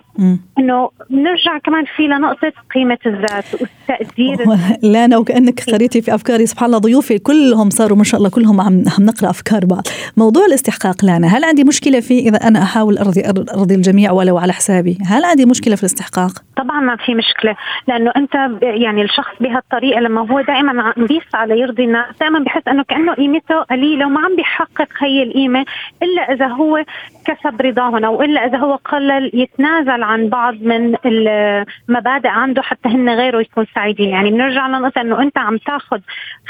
إنه 0.60 0.90
نرجع 1.10 1.58
كمان 1.64 1.86
في 1.96 2.08
لنقطة 2.08 2.54
قيمة 2.76 2.98
الذات 3.06 3.46
والتقدير. 3.62 4.38
لا 4.92 5.06
أنا 5.06 5.18
وكأنك 5.18 5.70
قريتي 5.70 6.02
في 6.02 6.16
أفكاري. 6.16 6.46
سبحان 6.46 6.68
الله 6.68 6.78
ضيوفي 6.78 7.20
كلهم 7.20 7.70
صاروا 7.70 7.98
ما 7.98 8.04
شاء 8.04 8.18
الله 8.18 8.30
كلهم 8.30 8.62
عم 8.62 8.84
عم 8.98 9.06
نقرأ 9.06 9.30
أفكار 9.30 9.66
بعض. 9.66 9.84
موضوع 10.18 10.46
الاستحقاق 10.46 11.06
لانا 11.06 11.28
هل 11.28 11.44
عندي 11.44 11.64
مشكلة 11.64 12.00
فيه 12.00 12.30
إذا 12.30 12.38
أنا 12.48 12.64
أحاول 12.64 12.98
أرضي 12.98 13.24
أرضي 13.58 13.76
الجميع 13.76 14.12
ولو 14.12 14.38
على 14.38 14.54
حسابي؟ 14.54 14.98
هل 15.08 15.26
عندي 15.26 15.46
مشكلة 15.46 15.76
في 15.76 15.84
الاستحقاق؟ 15.84 16.32
طبعا 16.58 16.80
ما 16.82 16.96
في 16.96 17.16
مشكلة 17.16 17.56
لأنه 17.88 18.12
أنت 18.18 18.36
يعني 18.62 19.02
الشخص 19.02 19.34
بهالطريقة 19.40 20.00
لما 20.00 20.32
هو 20.32 20.42
دائما 20.42 20.82
عم 20.82 21.06
بيسعى 21.06 21.48
ليرضي 21.48 21.84
الناس 21.84 22.06
دائما 22.20 22.40
بحس 22.40 22.68
إنه 22.68 22.84
كأنه 22.84 23.14
قيمته 23.14 23.62
قليلة 23.62 24.06
وما 24.06 24.20
عم 24.20 24.36
بيحقق 24.36 24.90
هي 25.00 25.24
القيمة 25.24 25.66
إلا 26.04 26.34
إذا 26.34 26.48
هو 26.48 26.84
كسب 27.26 27.62
رضاهم 27.62 28.06
أو 28.06 28.22
إلا 28.22 28.46
إذا 28.46 28.58
هو 28.58 28.76
قلل 28.76 29.31
يتنازل 29.34 30.04
عن 30.04 30.30
بعض 30.30 30.54
من 30.54 30.96
المبادئ 31.06 32.28
عنده 32.28 32.62
حتى 32.62 32.90
هن 32.90 33.10
غيره 33.10 33.42
يكون 33.42 33.66
سعيدين. 33.76 34.10
يعني 34.10 34.32
بنرجع 34.32 34.68
لنقطة 34.68 35.02
إنه 35.02 35.22
أنت 35.22 35.38
عم 35.38 35.58
تاخذ 35.58 36.00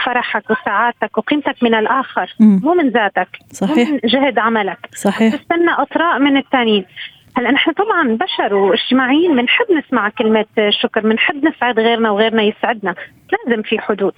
فرحك 0.05 0.51
وسعادتك 0.51 1.17
وقيمتك 1.17 1.55
من 1.63 1.75
الآخر 1.75 2.33
مو 2.39 2.73
من 2.73 2.89
ذاتك 2.89 3.27
صحيح 3.51 3.89
مو 3.89 3.93
من 3.93 3.99
جهد 4.05 4.39
عملك. 4.39 4.79
صحيح. 4.95 5.35
تستنى 5.35 5.71
أطراء 5.71 6.19
من 6.19 6.37
الثانيين 6.37 6.85
هلأ 7.37 7.51
نحن 7.51 7.71
طبعا 7.71 8.17
بشر 8.17 8.53
واجتماعيين 8.53 9.35
بنحب 9.35 9.65
نسمع 9.71 10.09
كلمة 10.09 10.45
شكر 10.69 11.01
بنحب 11.01 11.45
نسعد 11.45 11.79
غيرنا 11.79 12.11
وغيرنا 12.11 12.43
يسعدنا. 12.43 12.95
لازم 13.31 13.61
في 13.61 13.79
حدود. 13.79 14.13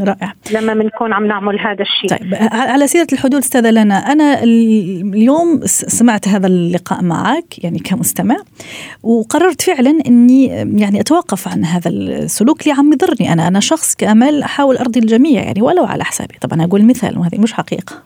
رائع. 0.00 0.32
لما 0.52 0.74
بنكون 0.74 1.12
عم 1.12 1.26
نعمل 1.26 1.60
هذا 1.60 1.82
الشيء. 1.82 2.18
طيب 2.18 2.34
على 2.52 2.86
سيرة 2.86 3.06
الحدود 3.12 3.40
استاذة 3.40 3.70
لنا 3.70 4.12
أنا 4.12 4.42
اليوم 4.42 5.60
سمعت 5.64 6.28
هذا 6.28 6.46
اللقاء 6.46 7.02
معك 7.02 7.64
يعني 7.64 7.78
كمستمع 7.78 8.36
وقررت 9.02 9.62
فعلا 9.62 9.98
أني 10.06 10.46
يعني 10.80 11.00
أتوقف 11.00 11.48
عن 11.48 11.64
هذا 11.64 11.90
السلوك 11.90 12.62
اللي 12.62 12.72
عم 12.78 12.92
يضرني 12.92 13.32
أنا. 13.32 13.48
أنا 13.48 13.60
شخص 13.60 13.94
كأمل 13.94 14.42
أحاول 14.42 14.76
أرضي 14.76 15.00
الجميع 15.00 15.42
يعني 15.42 15.62
ولو 15.62 15.84
على 15.84 16.04
حسابي. 16.04 16.34
طبعا 16.40 16.64
أقول 16.64 16.84
مثال 16.84 17.18
وهذه 17.18 17.38
مش 17.38 17.52
حقيقة. 17.52 18.02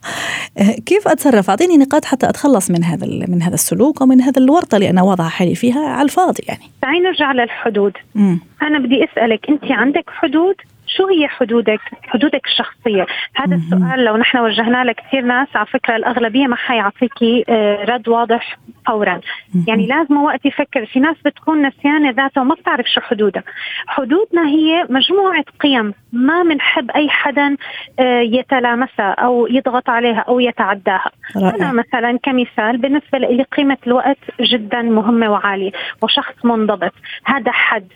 كيف 0.87 1.09
أتصرف؟ 1.09 1.51
أعطيني 1.51 1.77
نقاط 1.77 2.05
حتى 2.05 2.29
أتخلص 2.29 2.71
من 2.71 2.85
هذا 2.85 3.07
من 3.07 3.43
هذا 3.43 3.55
السلوك 3.55 4.01
ومن 4.01 4.21
هذا 4.21 4.39
الورطة 4.39 4.77
اللي 4.77 4.91
أنا 4.91 5.03
واضعة 5.03 5.29
حالي 5.29 5.55
فيها 5.55 5.81
على 5.81 6.03
الفاضي 6.03 6.43
يعني. 6.49 6.63
تعالي 6.83 7.01
نرجع 7.01 7.33
للحدود. 7.33 7.93
م. 8.15 8.37
أنا 8.63 8.79
بدي 8.79 9.05
أسألك 9.05 9.41
أنت 9.49 9.73
عندك 9.73 10.05
حدود؟ 10.07 10.55
شو 10.97 11.07
هي 11.07 11.29
حدودك؟ 11.29 11.81
حدودك 12.03 12.47
الشخصية. 12.47 13.07
هذا 13.37 13.55
السؤال 13.55 14.05
لو 14.05 14.17
نحن 14.17 14.39
وجهناه 14.39 14.85
لكثير 14.85 15.21
ناس 15.21 15.49
على 15.55 15.67
فكرة 15.67 15.97
الأغلبية 15.97 16.47
ما 16.47 16.57
حيعطيكي 16.57 17.45
آه، 17.49 17.85
رد 17.85 18.09
واضح 18.09 18.59
فورا. 18.87 19.21
يعني 19.69 19.87
لازم 19.87 20.17
وقت 20.17 20.47
يفكر. 20.47 20.87
في 20.87 21.01
ناس 21.01 21.17
بتكون 21.25 21.67
نسيانة 21.67 22.11
ذاتها 22.11 22.41
وما 22.41 22.55
بتعرف 22.55 22.87
شو 22.87 23.01
حدودها. 23.01 23.43
حدودنا 23.87 24.49
هي 24.49 24.87
مجموعة 24.91 25.45
قيم 25.61 25.95
ما 26.13 26.43
بنحب 26.43 26.91
أي 26.91 27.09
حدا 27.09 27.57
آه، 28.01 28.21
يتلامسها 28.21 29.11
أو 29.11 29.47
يضغط 29.47 29.91
عليها 29.91 30.25
أو 30.29 30.41
يتعداها. 30.41 31.11
رائع. 31.37 31.55
أنا 31.55 31.73
مثلا 31.73 32.19
كمثال 32.23 32.79
بالنسبة 32.79 33.19
لي 33.19 33.43
قيمة 33.43 33.79
الوقت 33.87 34.19
جدا 34.41 34.83
مهمة 34.83 35.31
وعالية 35.31 35.73
وشخص 36.03 36.45
منضبط. 36.45 36.93
هذا 37.25 37.53
حد. 37.53 37.89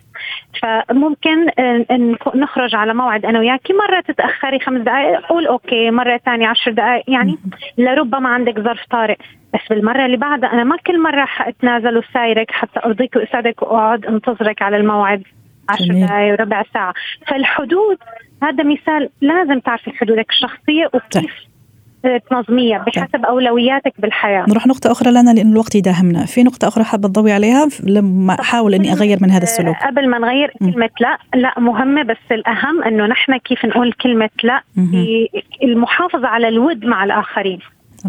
فممكن 0.63 1.47
نخرج 2.35 2.75
على 2.75 2.95
موعد 2.95 3.27
أنا 3.27 3.39
وياكي. 3.39 3.73
مرة 3.73 4.01
تتأخري 4.01 4.61
خمس 4.61 4.81
دقائق 4.81 5.21
قول 5.21 5.47
أوكي. 5.47 5.91
مرة 5.91 6.17
ثانية 6.17 6.49
عشر 6.49 6.71
دقائق 6.71 7.05
يعني 7.09 7.39
لربما 7.79 8.29
عندك 8.29 8.61
ظرف 8.61 8.85
طارئ. 8.91 9.17
بس 9.55 9.61
بالمرة 9.71 10.07
اللي 10.07 10.17
بعدها 10.17 10.53
أنا 10.53 10.65
ما 10.65 10.77
كل 10.87 11.03
مرة 11.03 11.25
حأتنازل 11.25 11.99
وسايرك 11.99 12.51
حتى 12.51 12.81
أرضيك 12.85 13.17
وأسعدك 13.17 13.63
وأقعد 13.63 14.07
أنتظرك 14.07 14.63
على 14.63 14.77
الموعد. 14.77 15.23
عشر 15.69 16.07
دقائق 16.07 16.33
وربع 16.33 16.63
ساعة. 16.75 16.95
فالحدود 17.27 17.99
هذا 18.43 18.65
مثال 18.65 19.11
لازم 19.21 19.59
تعرفي 19.59 19.91
حدودك 19.91 20.31
الشخصية 20.31 20.91
وكيف 20.95 21.54
تنظمية 22.31 22.79
بحسب 22.79 23.25
أولوياتك 23.25 23.93
بالحياة. 23.99 24.45
نروح 24.49 24.67
نقطة 24.67 24.93
أخرى 24.93 25.11
لنا 25.11 25.31
لأن 25.31 25.53
الوقت 25.53 25.75
يداهمنا. 25.75 26.27
في 26.27 26.43
نقطة 26.43 26.69
أخرى 26.69 26.85
حابة 26.85 27.09
تضوي 27.09 27.33
عليها؟ 27.33 27.69
لما 27.87 28.41
أحاول 28.41 28.75
أني 28.75 28.93
أغير 28.93 29.19
من 29.21 29.31
هذا 29.31 29.43
السلوك. 29.43 29.77
قبل 29.77 30.11
ما 30.11 30.19
نغير 30.19 30.53
كلمة 30.59 30.91
لا 31.01 31.19
لا 31.35 31.61
مهمة 31.61 32.03
بس 32.03 32.17
الأهم 32.31 32.83
أنه 32.83 33.07
نحن 33.07 33.37
كيف 33.37 33.65
نقول 33.65 33.93
كلمة 33.93 34.31
لا 34.43 34.63
المحافظة 35.63 36.29
على 36.29 36.49
الود 36.49 36.85
مع 36.85 37.05
الآخرين. 37.05 37.59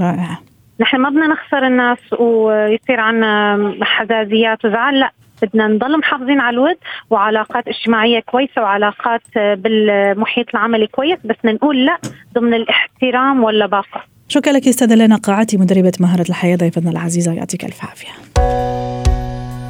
رائع. 0.01 0.37
نحن 0.79 0.97
ما 0.97 1.09
بدنا 1.09 1.27
نخسر 1.27 1.67
الناس 1.67 1.97
ويصير 2.19 2.99
عنا 2.99 3.57
حزازيات 3.81 4.65
وزعل 4.65 4.99
لا. 4.99 5.11
بدنا 5.45 5.67
نضل 5.67 5.97
محافظين 5.99 6.39
على 6.39 6.53
الود 6.53 6.77
وعلاقات 7.09 7.67
اجتماعية 7.67 8.19
كويسة 8.19 8.61
وعلاقات 8.61 9.21
بالمحيط 9.35 10.45
العملي 10.53 10.87
كويس 10.87 11.19
بس 11.25 11.35
نقول 11.45 11.85
لا 11.85 11.97
ضمن 12.33 12.53
الاحترام 12.53 13.43
واللباقه 13.43 14.01
شكرا 14.27 14.53
لك 14.53 14.67
أستاذة 14.67 14.95
لنا 14.95 15.15
قاعتي 15.15 15.57
مدربة 15.57 15.91
مهارة 15.99 16.25
الحياة 16.29 16.55
ضيفتنا 16.55 16.91
العزيزة 16.91 17.33
يعطيك 17.33 17.65
ألف 17.65 17.85
عافية. 17.85 18.09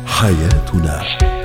حياتنا. 0.08 1.45